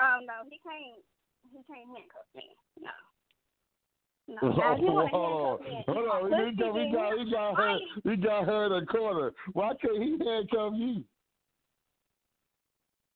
Oh 0.00 0.18
no, 0.22 0.48
he 0.48 0.58
can't. 0.62 1.02
He 1.50 1.58
can't 1.66 1.88
handcuff 1.88 2.28
me. 2.34 2.44
No. 2.80 2.90
No. 2.90 4.54
Now, 4.58 4.76
he 4.76 4.84
wanna 4.84 5.08
hold 5.08 5.60
on, 5.60 5.66
me, 5.66 5.84
hold 5.88 6.08
on. 6.08 6.30
pussy, 6.30 6.72
We 6.74 6.92
got, 6.92 7.16
then 7.16 7.30
got, 7.30 7.56
her. 7.56 7.78
We 8.04 8.16
got 8.16 8.44
her 8.44 8.66
in 8.66 8.80
the 8.80 8.86
corner. 8.86 9.32
Why 9.54 9.72
can't 9.80 10.02
he 10.02 10.18
handcuff 10.22 10.74
you? 10.76 11.02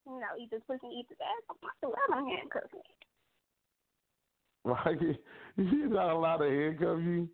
No, 0.06 0.26
this 0.50 0.62
pussy, 0.66 0.86
eat 0.86 1.06
this 1.08 1.18
ass. 1.20 1.56
I'm 1.82 1.90
not 1.90 2.18
allowed 2.18 2.24
to 2.24 2.36
handcuff 2.36 2.72
me. 2.72 2.80
Why 4.64 4.96
he's 5.56 5.90
not 5.90 6.10
allowed 6.10 6.38
to 6.38 6.48
handcuff 6.48 6.98
you? 7.02 7.28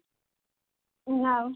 No. 1.06 1.54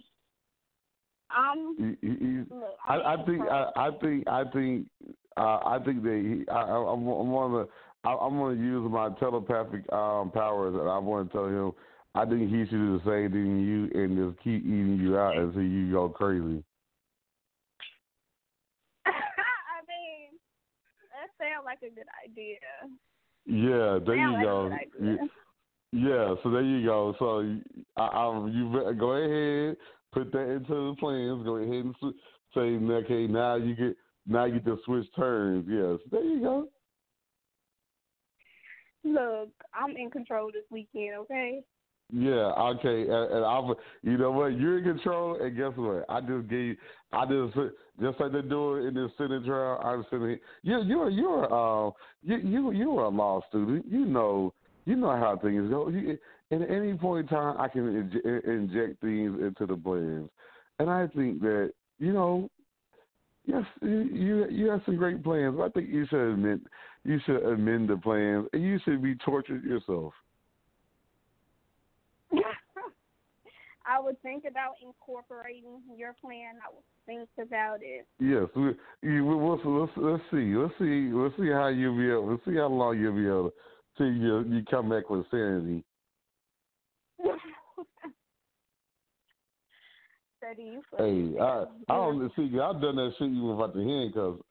Um. 1.37 1.97
He, 2.01 2.09
he, 2.09 2.43
I, 2.87 3.15
I 3.15 3.25
think 3.25 3.43
I, 3.43 3.71
I 3.77 3.91
think 4.01 4.29
I 4.29 4.45
think 4.53 4.87
uh, 5.37 5.59
I 5.65 5.79
think 5.85 6.03
that 6.03 6.45
he, 6.47 6.51
I, 6.51 6.63
I, 6.63 6.93
I'm, 6.93 7.07
I'm 7.07 7.31
gonna 7.31 7.67
I, 8.05 8.15
I'm 8.15 8.39
gonna 8.39 8.61
use 8.61 8.91
my 8.91 9.11
telepathic 9.19 9.91
um, 9.93 10.31
powers 10.33 10.75
and 10.75 10.89
I 10.89 10.99
want 10.99 11.31
to 11.31 11.33
tell 11.33 11.47
him 11.47 11.73
I 12.15 12.27
think 12.27 12.51
he 12.51 12.65
should 12.65 12.71
do 12.71 12.99
the 12.99 13.05
same 13.11 13.33
thing 13.33 13.45
to 13.45 13.63
you 13.63 13.91
and 14.03 14.17
just 14.17 14.45
keep 14.45 14.63
eating 14.63 14.99
you 15.01 15.17
out 15.17 15.37
until 15.37 15.63
you 15.63 15.91
go 15.91 16.09
crazy. 16.11 16.63
I 19.07 19.81
mean, 19.89 20.39
that 21.13 21.31
sounds 21.39 21.65
like 21.65 21.79
a 21.79 21.95
good 21.95 22.09
idea. 22.29 22.59
Yeah, 23.47 23.99
there 24.05 24.17
Sound 24.17 24.43
you 24.43 24.71
like 24.71 24.93
go. 25.01 25.07
a. 25.07 25.29
Yeah, 25.95 26.35
so 26.43 26.51
there 26.51 26.63
you 26.63 26.87
go. 26.87 27.15
So 27.19 27.41
you- 27.41 27.63
I, 27.97 28.03
I, 28.07 28.47
you 28.49 28.71
better 28.73 28.95
go 28.95 29.13
ahead, 29.13 29.77
put 30.13 30.33
that 30.33 30.51
into 30.51 30.91
the 30.91 30.97
plans. 30.99 31.45
Go 31.45 31.57
ahead 31.57 31.85
and 31.85 31.95
say, 32.55 32.61
okay, 32.61 33.27
now 33.27 33.57
you 33.57 33.75
get 33.75 33.97
now 34.27 34.45
you 34.45 34.55
get 34.55 34.67
to 34.67 34.79
switch 34.85 35.07
turns. 35.17 35.67
Yes, 35.69 35.99
there 36.11 36.25
you 36.25 36.41
go. 36.41 36.69
Look, 39.05 39.49
I'm 39.75 39.97
in 39.97 40.11
control 40.11 40.51
this 40.53 40.63
weekend, 40.71 41.17
okay? 41.21 41.63
Yeah, 42.15 42.53
okay, 42.77 43.03
and, 43.03 43.33
and 43.33 43.45
I'll, 43.45 43.75
you 44.03 44.19
know 44.19 44.31
what? 44.31 44.59
You're 44.59 44.79
in 44.79 44.85
control, 44.85 45.43
and 45.43 45.57
guess 45.57 45.73
what? 45.77 46.05
I 46.09 46.21
just 46.21 46.49
gave, 46.49 46.77
I 47.11 47.25
just 47.25 47.55
just 48.01 48.21
like 48.21 48.33
they're 48.33 48.43
doing 48.43 48.87
in 48.89 48.95
this 48.95 49.11
Senate 49.17 49.45
trial. 49.47 49.81
I'm 49.83 50.05
sitting 50.11 50.29
here. 50.29 50.41
You, 50.63 50.83
you're, 50.83 51.11
you're, 51.11 51.45
uh, 51.53 51.91
you, 52.23 52.37
you, 52.37 52.71
you're 52.73 53.05
a 53.05 53.09
law 53.09 53.41
student. 53.49 53.87
You 53.89 54.05
know, 54.05 54.53
you 54.85 54.95
know 54.97 55.11
how 55.11 55.39
things 55.43 55.71
go. 55.71 55.89
You, 55.89 56.19
at 56.53 56.71
any 56.71 56.95
point 56.95 57.31
in 57.31 57.37
time, 57.37 57.57
I 57.59 57.69
can 57.69 57.83
inj- 57.83 58.45
inject 58.45 59.01
things 59.01 59.41
into 59.41 59.67
the 59.67 59.77
plans, 59.77 60.29
and 60.79 60.91
I 60.91 61.07
think 61.09 61.41
that 61.41 61.73
you 61.99 62.13
know, 62.13 62.51
yes, 63.47 63.63
you, 63.81 64.47
you, 64.51 64.69
have 64.69 64.83
some 64.85 64.97
great 64.97 65.23
plans. 65.23 65.55
but 65.57 65.63
I 65.63 65.69
think 65.71 65.89
you 65.89 66.07
should 66.09 66.33
admit, 66.33 66.61
you 67.05 67.21
should 67.25 67.43
amend 67.45 67.89
the 67.89 67.97
plans, 67.97 68.49
and 68.53 68.63
you 68.63 68.79
should 68.85 69.03
be 69.03 69.15
tortured 69.25 69.65
yourself. 69.65 70.13
I 73.87 74.01
would 74.01 74.21
think 74.23 74.45
about 74.51 74.75
incorporating 74.83 75.81
your 75.97 76.15
plan. 76.21 76.55
I 76.63 76.75
would 76.75 76.85
think 77.07 77.29
about 77.41 77.79
it. 77.83 78.07
Yes, 78.19 78.49
we, 78.55 78.73
you, 79.09 79.25
we, 79.25 79.35
let's, 79.35 79.63
let's 79.65 79.93
let's 79.97 80.23
see, 80.31 80.55
let's 80.55 80.75
see, 80.79 81.11
let's 81.13 81.37
see 81.37 81.51
how 81.51 81.69
you'll 81.69 81.97
be 81.97 82.11
able, 82.11 82.31
let's 82.31 82.45
see 82.45 82.57
how 82.57 82.69
long 82.69 82.99
you'll 82.99 83.15
be 83.15 83.27
able 83.27 83.51
to 83.99 84.05
you 84.05 84.45
you 84.49 84.65
come 84.71 84.89
back 84.89 85.11
with 85.11 85.27
sanity. 85.31 85.85
Hey, 90.99 91.35
I 91.41 91.65
I 91.89 91.97
don't 91.97 92.33
see. 92.37 92.59
I've 92.59 92.81
done 92.81 92.97
that 92.97 93.13
shit 93.19 93.29
even 93.29 93.57
without 93.57 93.75
the 93.75 93.83
handcuffs. 93.83 94.43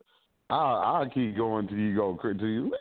I 0.50 0.56
I 0.56 1.06
keep 1.14 1.36
going 1.38 1.68
till 1.68 1.78
you 1.78 1.96
go 1.96 2.18
to 2.22 2.48
you 2.48 2.74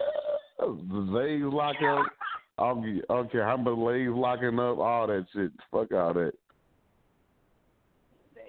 the 0.61 0.66
legs 0.66 1.44
lock 1.44 1.76
up. 1.82 2.06
I'll 2.58 2.80
be 2.80 3.02
okay. 3.08 3.38
How 3.38 3.54
about 3.54 3.78
legs 3.78 4.11
locking 4.12 4.58
up? 4.58 4.78
All 4.78 5.06
that 5.06 5.26
shit. 5.32 5.50
Fuck 5.70 5.92
all 5.92 6.14
that. 6.14 6.32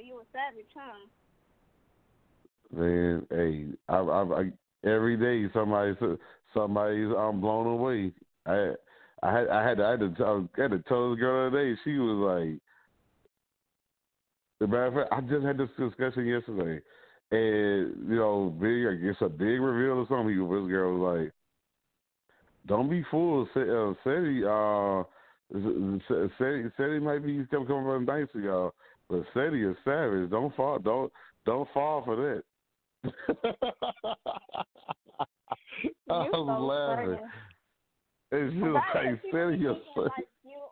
You 0.04 0.20
a 0.20 0.24
savage, 0.34 0.66
huh? 0.76 1.08
Man, 2.74 3.26
hey, 3.30 3.68
I, 3.88 3.98
I, 3.98 4.24
I 4.24 4.90
every 4.90 5.16
day 5.16 5.50
somebody 5.54 5.96
somebody's 6.54 7.14
um 7.18 7.40
blown 7.40 7.68
away. 7.68 8.12
I 8.46 8.74
I 9.24 9.32
had 9.32 9.48
I 9.48 9.68
had 9.68 9.78
to, 9.78 9.86
I 9.86 9.92
had 9.92 10.00
to 10.02 10.10
tell 10.16 10.50
I 10.58 10.62
had 10.62 10.72
to 10.72 10.80
tell 10.80 11.12
this 11.12 11.20
girl 11.20 11.50
the 11.50 11.58
other 11.58 11.74
day. 11.74 11.80
She 11.84 11.98
was 11.98 12.18
like, 12.18 12.60
the 14.62 14.68
matter 14.68 14.86
of 14.86 14.94
fact, 14.94 15.10
I 15.12 15.22
just 15.22 15.44
had 15.44 15.58
this 15.58 15.70
discussion 15.78 16.28
yesterday, 16.28 16.80
and 17.32 17.96
you 18.08 18.16
know, 18.16 18.56
big 18.62 18.86
it's 19.04 19.20
a 19.22 19.28
big 19.28 19.60
reveal 19.60 20.06
to 20.06 20.08
some 20.08 20.28
people. 20.28 20.50
This 20.52 20.70
girl 20.70 21.00
was 21.00 21.24
like, 21.24 21.34
"Don't 22.68 22.88
be 22.88 23.04
fooled, 23.10 23.50
uh, 23.56 23.96
Ceddy. 24.06 24.46
Uh, 24.46 25.04
Ceddy 26.40 27.02
might 27.02 27.26
be 27.26 27.40
kept 27.50 27.66
coming 27.68 27.86
from 27.86 28.06
nice 28.06 28.28
to 28.34 28.40
y'all, 28.40 28.76
but 29.10 29.24
Ceddy 29.34 29.70
is 29.70 29.76
savage. 29.84 30.30
Don't 30.30 30.56
fall, 30.56 30.78
don't 30.78 31.12
don't 31.48 31.68
fall 31.74 32.04
for 32.06 32.16
that." 32.16 32.44
I 36.08 36.14
was 36.14 36.30
so 36.32 36.42
laughing. 36.44 37.18
funny. 37.18 37.28
Was 38.32 38.54
Right, 38.62 39.06
like, 39.12 39.22
Ceddy, 39.34 39.60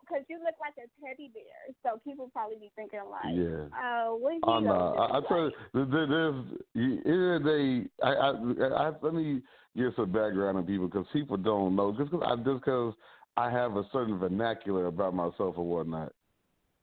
be 0.10 0.24
you're 0.30 0.40
thinking 0.40 0.58
so 0.58 0.58
like 0.62 0.74
you, 0.80 0.86
cause 0.90 0.96
you 0.98 0.98
look 0.98 1.06
like 1.06 1.06
a 1.06 1.06
teddy 1.06 1.30
bear, 1.34 1.74
so 1.84 2.00
people 2.04 2.30
probably 2.34 2.58
be 2.58 2.72
thinking 2.76 3.00
like, 3.10 3.36
Yeah. 3.36 3.68
"Oh, 3.78 4.18
what 4.20 4.34
he 4.34 4.40
Oh 4.44 4.60
no! 4.60 4.70
gonna? 4.70 4.96
Uh, 4.96 5.08
I, 5.08 5.18
I 5.18 5.22
you, 5.22 5.52
there- 5.74 5.86
there- 5.86 6.08
there's 6.08 6.46
you- 6.74 7.02
in 7.06 7.20
the 7.34 7.40
day. 7.46 7.90
I, 8.04 8.12
I, 8.12 8.88
I 8.90 8.92
let 9.02 9.14
me 9.14 9.42
give 9.78 9.94
some 9.96 10.12
background 10.12 10.58
on 10.58 10.66
people 10.66 10.88
because 10.88 11.08
people 11.14 11.38
don't 11.38 11.76
know. 11.76 11.92
Just 11.98 12.12
because 12.12 12.26
I 12.28 12.36
just 12.38 12.66
because 12.66 12.94
I 13.38 13.50
have 13.50 13.78
a 13.78 13.84
certain 13.94 14.18
vernacular 14.18 14.88
about 14.88 15.14
myself 15.14 15.58
or 15.58 15.66
whatnot, 15.66 16.12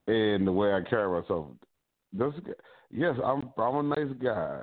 and 0.06 0.46
the 0.46 0.52
way 0.52 0.72
I 0.72 0.80
carry 0.82 1.20
myself. 1.20 1.48
This, 2.12 2.32
yes, 2.90 3.16
I'm 3.24 3.50
I'm 3.58 3.92
a 3.92 3.96
nice 3.96 4.14
guy, 4.22 4.60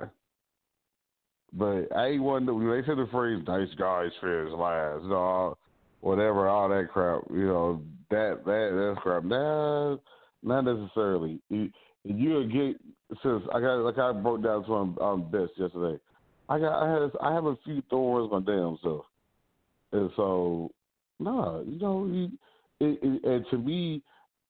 but 1.52 1.86
I 1.94 2.08
ain't 2.08 2.22
one. 2.22 2.46
that- 2.46 2.54
When 2.54 2.68
they 2.70 2.82
say 2.86 2.94
the 2.94 3.06
phrase 3.12 3.44
"nice 3.46 3.72
guys 3.74 4.10
fears 4.20 4.52
last," 4.52 5.02
you 5.04 5.10
know, 5.10 5.56
whatever, 6.04 6.48
all 6.48 6.68
that 6.68 6.90
crap, 6.92 7.22
you 7.30 7.46
know, 7.46 7.82
that 8.10 8.44
that 8.44 8.92
that's 8.94 9.02
crap. 9.02 9.24
Nah, 9.24 9.96
not 10.42 10.60
necessarily. 10.60 11.40
You, 11.48 11.70
you 12.04 12.44
get 12.44 13.18
since 13.22 13.42
I 13.54 13.60
got 13.60 13.76
like 13.76 13.98
I 13.98 14.12
broke 14.12 14.42
down 14.42 14.64
to 14.66 14.72
on 14.74 14.96
um, 15.00 15.30
best 15.30 15.52
yesterday. 15.56 15.98
I 16.50 16.58
got 16.58 16.82
I 16.82 16.92
had 16.92 17.10
I 17.22 17.32
have 17.32 17.46
a 17.46 17.56
few 17.64 17.82
thorns 17.88 18.30
my 18.30 18.40
damn 18.40 18.76
self, 18.82 19.06
and 19.92 20.10
so 20.14 20.70
no, 21.20 21.64
you 21.66 21.78
know, 21.78 22.04
you, 22.04 22.24
it, 22.80 22.98
it, 23.02 23.24
and 23.24 23.46
to 23.50 23.56
me, 23.56 24.02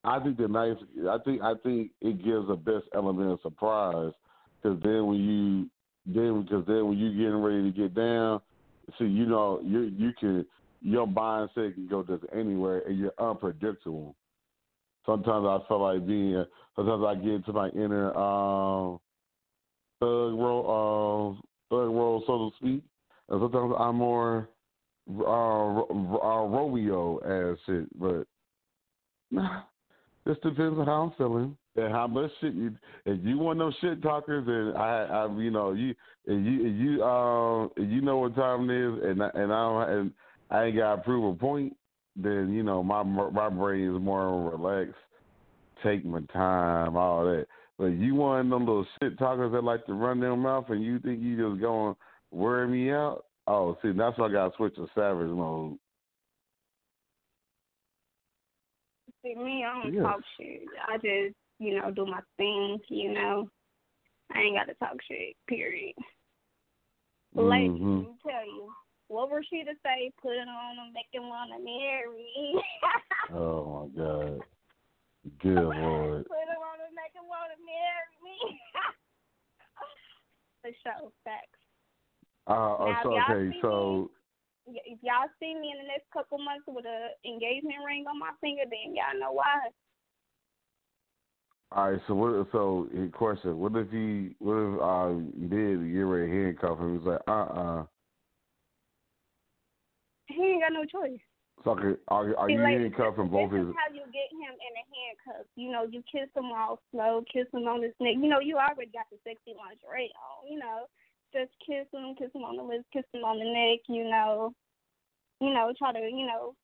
I 0.02 0.18
think 0.18 0.38
the 0.38 0.48
nice. 0.48 0.76
I 1.08 1.18
think 1.24 1.40
I 1.40 1.54
think 1.62 1.92
it 2.00 2.24
gives 2.24 2.48
the 2.48 2.56
best 2.56 2.86
element 2.96 3.30
of 3.30 3.38
surprise 3.42 4.12
because 4.60 4.82
then 4.82 5.06
when 5.06 5.18
you 5.20 5.70
then 6.12 6.42
because 6.42 6.66
then 6.66 6.88
when 6.88 6.98
you 6.98 7.12
getting 7.12 7.40
ready 7.40 7.70
to 7.70 7.78
get 7.78 7.94
down, 7.94 8.40
see 8.98 9.04
you 9.04 9.26
know 9.26 9.60
you 9.62 9.82
you 9.96 10.10
can 10.18 10.44
your 10.84 11.06
mindset 11.06 11.74
can 11.74 11.88
go 11.88 12.02
just 12.02 12.22
anywhere 12.32 12.80
and 12.86 12.98
you're 12.98 13.14
unpredictable. 13.18 14.14
Sometimes 15.06 15.46
I 15.46 15.58
feel 15.66 15.82
like 15.82 16.06
being. 16.06 16.44
Sometimes 16.76 17.04
I 17.06 17.14
get 17.16 17.32
into 17.32 17.52
my 17.52 17.68
inner 17.70 18.14
um, 18.16 19.00
thug 20.00 20.34
role, 20.34 21.40
uh, 21.40 21.74
thug 21.74 21.94
role, 21.94 22.22
so 22.26 22.50
to 22.50 22.56
speak, 22.58 22.82
and 23.28 23.40
sometimes 23.40 23.74
I'm 23.78 23.96
more 23.96 24.48
uh, 25.10 25.80
uh, 25.80 26.46
Romeo 26.46 27.18
as 27.18 27.58
shit. 27.66 27.98
But 27.98 28.26
nah, 29.30 29.62
this 30.26 30.36
depends 30.42 30.78
on 30.78 30.86
how 30.86 31.02
I'm 31.02 31.12
feeling 31.16 31.56
and 31.76 31.92
how 31.92 32.06
much 32.06 32.30
shit 32.40 32.54
you. 32.54 32.74
If 33.04 33.24
you 33.24 33.38
want 33.38 33.58
them 33.58 33.74
shit 33.80 34.02
talkers, 34.02 34.44
and 34.46 34.76
I, 34.76 35.04
I, 35.04 35.38
you 35.38 35.50
know, 35.50 35.72
you, 35.72 35.90
if 36.26 36.44
you, 36.44 36.66
if 36.66 36.80
you, 36.80 37.04
um, 37.04 37.70
you 37.76 38.00
know 38.00 38.18
what 38.18 38.34
time 38.36 38.68
it 38.70 38.76
is, 38.76 39.04
and 39.04 39.22
I- 39.22 39.30
and 39.34 39.52
I 39.52 39.86
don't, 39.86 39.90
and 39.90 40.12
I 40.50 40.64
ain't 40.64 40.76
got 40.76 40.96
to 40.96 41.02
prove 41.02 41.34
a 41.34 41.38
point, 41.38 41.76
then 42.16 42.52
you 42.52 42.62
know 42.62 42.82
my 42.82 43.02
my 43.02 43.48
brain 43.48 43.94
is 43.94 44.00
more 44.00 44.50
relaxed. 44.50 44.94
Take 45.82 46.04
my 46.04 46.20
time, 46.32 46.96
all 46.96 47.24
that. 47.24 47.46
But 47.78 47.86
you 47.86 48.14
one 48.14 48.40
of 48.40 48.50
them 48.50 48.66
little 48.66 48.86
shit 49.02 49.18
talkers 49.18 49.52
that 49.52 49.64
like 49.64 49.84
to 49.86 49.94
run 49.94 50.20
their 50.20 50.36
mouth, 50.36 50.66
and 50.68 50.82
you 50.84 50.98
think 51.00 51.20
you 51.20 51.36
just 51.36 51.60
going 51.60 51.96
wear 52.30 52.66
me 52.66 52.92
out? 52.92 53.24
Oh, 53.46 53.76
see, 53.82 53.92
that's 53.92 54.16
why 54.18 54.26
I 54.26 54.32
got 54.32 54.50
to 54.50 54.56
switch 54.56 54.76
to 54.76 54.86
savage 54.94 55.28
mode. 55.28 55.76
See 59.22 59.34
me, 59.34 59.64
I 59.64 59.82
don't 59.82 59.92
Yeah. 59.92 60.02
talk 60.02 60.20
shit. 60.38 60.62
I 60.86 60.96
just, 60.96 61.34
you 61.58 61.78
know, 61.80 61.90
do 61.90 62.06
my 62.06 62.20
thing. 62.36 62.78
You 62.88 63.12
know, 63.12 63.50
I 64.34 64.40
ain't 64.40 64.56
got 64.56 64.66
to 64.66 64.74
talk 64.74 64.96
shit. 65.08 65.34
Period. 65.48 65.94
Mm-hmm. 67.36 67.48
Let 67.48 67.60
me 67.60 68.14
tell 68.22 68.46
you, 68.46 68.72
what 69.14 69.30
were 69.30 69.44
she 69.46 69.62
to 69.62 69.78
say? 69.86 70.10
Put 70.20 70.34
it 70.34 70.50
on 70.50 70.82
and 70.82 70.90
make 70.92 71.06
him 71.14 71.30
want 71.30 71.54
to 71.54 71.62
marry 71.62 72.10
me. 72.10 72.58
Oh 73.32 73.88
my 73.88 74.02
God. 74.02 74.44
Good 75.40 75.56
lord. 75.56 76.28
Put 76.28 76.44
it 76.44 76.60
on 76.60 76.76
and 76.84 76.92
make 76.92 77.16
him 77.16 77.24
want 77.24 77.48
to 77.48 77.56
marry 77.64 78.12
me. 78.20 78.36
For 80.60 80.68
sure, 80.84 81.08
facts. 81.24 81.56
Uh, 82.46 82.52
oh, 82.52 82.84
Now, 82.84 83.00
so, 83.02 83.16
okay, 83.32 83.48
so 83.62 84.10
Y- 84.66 84.76
If 84.84 84.98
y'all 85.02 85.28
see 85.40 85.54
me 85.54 85.72
in 85.72 85.78
the 85.78 85.88
next 85.88 86.10
couple 86.12 86.36
months 86.38 86.64
with 86.66 86.84
a 86.84 87.08
engagement 87.24 87.84
ring 87.86 88.04
on 88.08 88.18
my 88.18 88.32
finger, 88.40 88.64
then 88.64 88.94
y'all 88.94 89.18
know 89.18 89.32
why. 89.32 89.70
all 91.72 91.92
right, 91.92 92.00
so 92.06 92.14
what? 92.14 92.46
So, 92.52 92.88
question: 93.12 93.58
What 93.58 93.74
if 93.76 93.90
he? 93.90 94.36
What 94.38 94.56
if 94.56 94.80
uh, 94.80 95.08
you 95.32 95.48
did 95.48 95.92
get 95.92 96.00
ready 96.00 96.30
to 96.30 96.44
handcuff 96.44 96.78
him? 96.78 96.98
He's 96.98 97.06
like, 97.06 97.20
uh, 97.26 97.32
uh 97.32 97.84
He 100.26 100.42
ain't 100.42 100.62
got 100.62 100.72
no 100.72 100.84
choice. 100.84 101.20
So, 101.62 101.72
okay, 101.72 102.00
are, 102.08 102.36
are 102.36 102.50
you 102.50 102.60
like, 102.60 102.76
handcuffing 102.76 103.28
both 103.28 103.50
this 103.50 103.60
his? 103.60 103.68
is 103.68 103.78
how 103.78 103.88
you 103.94 104.04
get 104.12 104.28
him 104.34 104.52
in 104.52 104.72
the 104.74 104.84
handcuffs. 104.84 105.52
You 105.56 105.70
know, 105.70 105.86
you 105.88 106.02
kiss 106.10 106.28
him 106.34 106.50
all 106.52 106.80
slow, 106.90 107.24
kiss 107.30 107.46
him 107.52 107.64
on 107.68 107.82
his 107.82 107.94
neck. 108.00 108.18
You 108.20 108.28
know, 108.28 108.40
you 108.40 108.56
already 108.56 108.90
got 108.92 109.06
the 109.08 109.16
sexy 109.24 109.56
lingerie 109.56 110.12
on. 110.18 110.50
You 110.50 110.58
know, 110.58 110.90
just 111.32 111.52
kiss 111.64 111.86
him, 111.94 112.16
kiss 112.18 112.34
him 112.34 112.44
on 112.44 112.56
the 112.56 112.66
lips, 112.66 112.84
kiss 112.92 113.06
him 113.12 113.24
on 113.24 113.38
the 113.38 113.48
neck. 113.48 113.86
You 113.88 114.04
know, 114.10 114.52
you 115.40 115.54
know, 115.54 115.72
try 115.78 115.92
to 115.92 116.00
you 116.00 116.26
know 116.26 116.54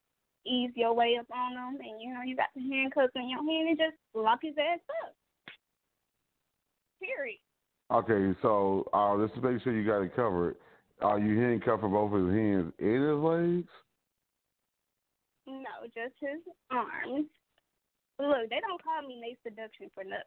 ease 0.47 0.73
your 0.75 0.93
way 0.93 1.17
up 1.21 1.27
on 1.33 1.53
him, 1.53 1.81
and 1.81 2.01
you 2.01 2.13
know, 2.13 2.23
you 2.25 2.37
got 2.37 2.53
the 2.55 2.61
handcuffs 2.61 3.13
in 3.17 3.29
your 3.29 3.45
hand 3.45 3.69
and 3.69 3.79
just 3.79 3.97
lock 4.15 4.41
his 4.43 4.55
ass 4.59 4.81
up. 5.05 5.15
Period. 7.01 7.41
Okay, 7.91 8.37
so 8.43 8.87
uh, 8.93 9.17
to 9.17 9.41
make 9.41 9.63
sure 9.63 9.73
you 9.73 9.87
got 9.87 10.03
it 10.03 10.15
covered, 10.15 10.57
are 11.03 11.19
you 11.19 11.39
handcuffing 11.41 11.91
both 11.91 12.13
his 12.13 12.35
hands 12.35 12.73
and 12.79 13.03
his 13.03 13.19
legs? 13.19 13.69
No, 15.47 15.87
just 15.95 16.15
his 16.21 16.41
arms. 16.71 17.27
Look, 18.19 18.51
they 18.51 18.61
don't 18.61 18.83
call 18.83 19.03
me 19.03 19.17
Nayy 19.17 19.37
Seduction 19.43 19.91
for 19.95 20.05
nothing. 20.05 20.25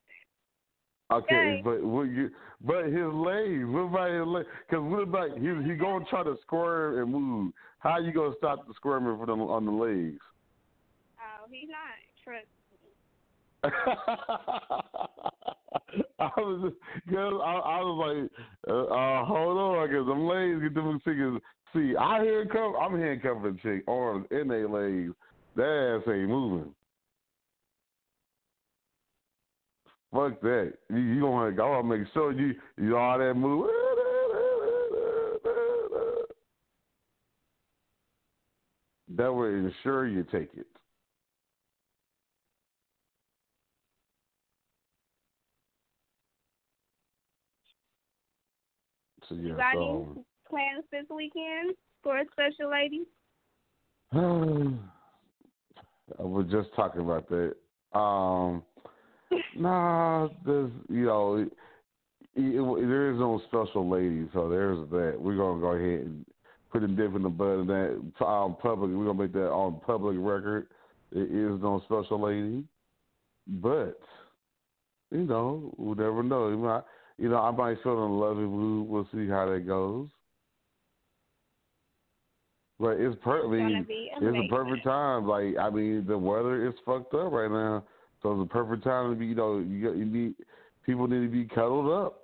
Okay, 1.12 1.36
Okay. 1.36 1.62
but 1.64 1.84
what 1.84 2.04
you? 2.10 2.32
But 2.62 2.86
his 2.86 3.14
legs. 3.14 3.66
What 3.70 3.92
about 3.92 4.10
his 4.10 4.26
legs? 4.26 4.50
Because 4.68 4.84
what 4.84 5.04
about 5.04 5.38
he? 5.38 5.48
He 5.70 5.76
gonna 5.76 6.06
try 6.06 6.24
to 6.24 6.36
squirm 6.42 6.98
and 6.98 7.12
move. 7.12 7.54
How 7.80 8.00
you 8.00 8.12
gonna 8.12 8.34
stop 8.38 8.66
the 8.68 8.74
squirming 8.74 9.18
for 9.18 9.28
them 9.28 9.42
on 9.42 9.66
the 9.66 9.72
legs? 9.72 10.24
Oh, 11.20 11.46
he's 11.52 11.70
not. 11.70 12.00
Trust 12.24 12.48
I 13.64 13.70
was 16.38 16.74
cause 17.10 17.42
I, 17.44 17.54
I 17.54 17.82
was 17.82 17.98
like, 18.04 18.32
uh, 18.68 18.84
uh, 18.86 19.26
hold 19.26 19.58
on, 19.58 19.88
because 19.88 20.08
them 20.08 20.26
legs 20.26 20.62
get 20.62 20.74
them 20.74 21.00
chickens. 21.04 21.42
See, 21.74 21.96
I 21.96 22.24
handcuff, 22.24 22.76
I'm 22.82 23.00
handcuffing 23.00 23.60
chick 23.64 23.84
arms 23.88 24.28
and 24.32 24.50
they 24.50 24.64
legs. 24.64 25.14
That 25.56 26.02
ass 26.02 26.10
ain't 26.12 26.30
moving. 26.30 26.74
Fuck 30.14 30.42
that. 30.42 30.74
You, 30.90 30.98
you 30.98 31.22
gonna 31.22 31.56
I 31.62 31.70
wanna 31.70 31.98
make 31.98 32.08
sure 32.14 32.32
you 32.32 32.54
you 32.78 32.98
all 32.98 33.18
that 33.18 33.34
move. 33.34 33.70
That 39.16 39.32
will 39.32 39.46
ensure 39.46 40.08
you 40.08 40.24
take 40.24 40.50
it. 40.56 40.68
So 49.30 49.36
You 49.36 49.56
got 49.56 49.76
so, 49.76 50.08
any 50.16 50.26
plans 50.50 50.84
this 50.92 51.06
weekend 51.10 51.76
for 52.02 52.18
a 52.18 52.26
special 52.32 52.72
lady? 52.72 53.06
I 56.20 56.22
was 56.22 56.46
just 56.52 56.70
talking 56.76 57.02
about 57.02 57.30
that. 57.30 57.56
Um, 57.98 58.64
nah, 59.58 60.28
there's 60.46 60.72
you 60.90 61.06
know, 61.06 61.36
it, 61.38 61.52
it, 62.36 62.88
there 62.88 63.12
is 63.12 63.20
no 63.20 63.42
special 63.48 63.90
lady, 63.90 64.28
so 64.34 64.50
there's 64.50 64.90
that. 64.90 65.16
We're 65.20 65.38
gonna 65.38 65.62
go 65.62 65.72
ahead 65.72 66.06
and 66.06 66.26
put 66.72 66.84
a 66.84 66.88
dip 66.88 67.16
in 67.16 67.24
the 67.24 67.30
bud 67.30 67.62
in 67.62 67.68
that 67.68 68.26
um, 68.26 68.58
public. 68.62 68.92
We're 68.92 69.06
gonna 69.06 69.24
make 69.24 69.34
that 69.34 69.50
on 69.50 69.80
public 69.86 70.18
record. 70.20 70.68
There 71.12 71.24
is 71.24 71.62
no 71.62 71.82
special 71.86 72.22
lady, 72.22 72.64
but 73.48 74.00
you 75.12 75.26
know, 75.26 75.74
we'll 75.78 75.96
never 75.96 76.24
know. 76.24 76.84
You 77.18 77.30
know, 77.30 77.38
I 77.38 77.52
might 77.52 77.82
feel 77.84 77.94
in 78.06 78.12
a 78.12 78.18
loving 78.18 78.48
mood. 78.48 78.88
We'll 78.88 79.08
see 79.14 79.28
how 79.28 79.50
that 79.52 79.68
goes. 79.68 80.10
But 82.80 83.00
it's 83.00 83.16
perfectly 83.24 83.62
It's 84.22 84.22
a 84.22 84.50
perfect 84.50 84.84
time. 84.84 85.28
Like 85.28 85.56
I 85.60 85.70
mean, 85.70 86.06
the 86.08 86.18
weather 86.18 86.68
is 86.68 86.74
fucked 86.86 87.14
up 87.14 87.32
right 87.32 87.50
now, 87.50 87.84
so 88.22 88.34
it's 88.34 88.50
a 88.50 88.54
perfect 88.54 88.84
time 88.84 89.12
to 89.12 89.16
be. 89.18 89.28
You 89.28 89.36
know, 89.36 89.60
you 89.60 89.88
got, 89.88 89.98
you 89.98 90.06
need 90.06 90.34
people 90.86 91.08
need 91.08 91.22
to 91.22 91.32
be 91.32 91.46
cuddled 91.46 91.92
up. 91.92 92.20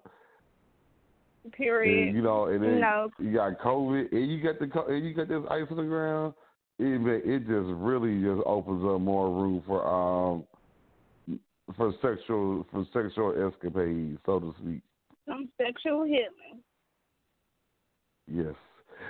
Period. 1.53 2.07
And, 2.09 2.15
you 2.15 2.21
know, 2.21 2.47
and 2.47 2.61
then 2.61 2.81
no. 2.81 3.09
you 3.19 3.33
got 3.33 3.59
COVID, 3.59 4.11
and 4.11 4.31
you 4.31 4.43
got 4.43 4.59
the 4.59 4.67
co- 4.67 4.87
and 4.87 5.05
you 5.05 5.13
got 5.13 5.29
this 5.29 5.43
ice 5.49 5.65
on 5.71 5.77
the 5.77 5.83
ground. 5.83 6.33
It 6.79 7.25
it 7.25 7.39
just 7.39 7.69
really 7.77 8.21
just 8.21 8.41
opens 8.45 8.83
up 8.83 9.01
more 9.01 9.29
room 9.29 9.63
for 9.65 9.85
um 9.85 10.45
for 11.75 11.93
sexual 12.01 12.65
for 12.71 12.85
sexual 12.93 13.47
escapades, 13.47 14.19
so 14.25 14.39
to 14.39 14.53
speak. 14.61 14.81
Some 15.27 15.49
sexual 15.57 16.03
healing. 16.03 16.61
Yes. 18.27 18.55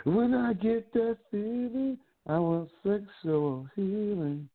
When 0.04 0.34
I 0.34 0.54
get 0.54 0.92
that 0.94 1.18
feeling, 1.32 1.98
I 2.28 2.38
want 2.40 2.70
sexual 2.84 3.68
healing. 3.76 4.50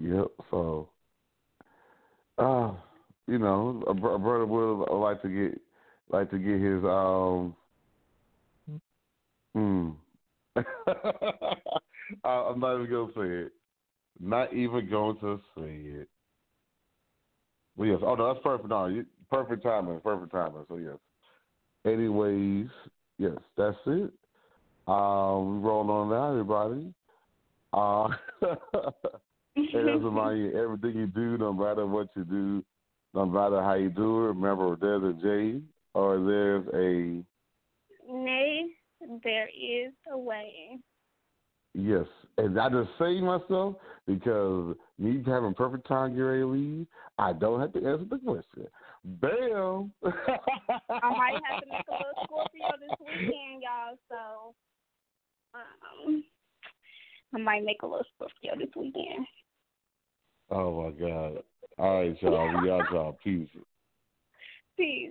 Yep. 0.00 0.26
So, 0.50 0.88
uh, 2.38 2.72
you 3.26 3.38
know, 3.38 3.82
a, 3.86 3.90
a 3.90 4.18
brother 4.18 4.46
would 4.46 5.00
like 5.00 5.22
to 5.22 5.28
get 5.28 5.60
like 6.10 6.30
to 6.30 6.38
get 6.38 6.60
his 6.60 6.84
um. 6.84 7.54
Hmm. 9.54 9.90
I, 12.24 12.30
I'm 12.30 12.60
not 12.60 12.76
even 12.76 12.90
gonna 12.90 13.12
say 13.14 13.46
it. 13.46 13.52
Not 14.20 14.52
even 14.54 14.88
going 14.88 15.18
to 15.18 15.40
say 15.56 16.00
it. 16.00 16.08
Well, 17.76 17.88
yes. 17.88 17.98
Oh 18.02 18.14
no, 18.14 18.32
that's 18.32 18.42
perfect. 18.42 18.68
No, 18.68 18.86
you, 18.86 19.06
perfect 19.30 19.62
timing. 19.62 20.00
Perfect 20.00 20.32
timing. 20.32 20.64
So 20.68 20.76
yes. 20.76 20.96
Anyways, 21.84 22.68
yes, 23.18 23.38
that's 23.56 23.76
it. 23.86 24.12
Um, 24.86 25.62
we 25.62 25.68
roll 25.68 25.90
on 25.90 26.10
now, 26.10 26.30
everybody. 26.30 26.92
Uh, 27.72 28.08
and 29.56 29.88
as 29.88 30.00
a 30.00 30.04
reminder, 30.04 30.36
you, 30.36 30.62
everything 30.62 30.98
you 30.98 31.06
do, 31.06 31.38
no 31.38 31.52
matter 31.52 31.86
what 31.86 32.08
you 32.16 32.24
do, 32.24 32.64
no 33.14 33.26
matter 33.26 33.62
how 33.62 33.74
you 33.74 33.88
do 33.90 34.24
it, 34.24 34.28
remember 34.28 34.76
there's 34.76 35.02
a 35.02 35.20
J 35.20 35.60
or 35.94 36.20
there's 36.24 36.66
a 36.74 37.24
Nay, 38.12 38.66
there 39.22 39.48
is 39.48 39.92
a 40.10 40.18
way. 40.18 40.78
Yes. 41.74 42.06
And 42.38 42.58
I 42.58 42.68
just 42.68 42.90
say 42.98 43.20
myself 43.20 43.76
because 44.06 44.76
me 44.98 45.22
having 45.26 45.54
perfect 45.54 45.86
time, 45.86 46.16
to 46.16 46.46
leave, 46.46 46.86
I 47.18 47.32
don't 47.32 47.60
have 47.60 47.72
to 47.74 47.78
answer 47.78 48.04
the 48.08 48.18
question. 48.18 48.66
Bam! 49.04 49.92
I 50.04 51.10
might 51.10 51.40
have 51.48 51.60
to 51.60 51.68
make 51.70 51.86
a 51.88 51.92
little 51.92 52.14
Scorpio 52.24 52.68
this 52.80 52.98
weekend, 53.00 53.62
y'all. 53.62 53.98
So, 54.08 54.54
um, 55.54 56.24
I 57.34 57.38
might 57.38 57.64
make 57.64 57.82
a 57.82 57.86
little 57.86 58.04
Scorpio 58.14 58.58
this 58.58 58.74
weekend. 58.76 59.26
Oh 60.50 60.82
my 60.82 60.90
God! 60.90 61.42
All 61.78 62.00
right, 62.00 62.22
y'all. 62.22 62.62
We 62.62 62.70
out, 62.70 62.84
y'all. 62.92 63.18
Peace. 63.24 63.48
Peace. 64.78 65.10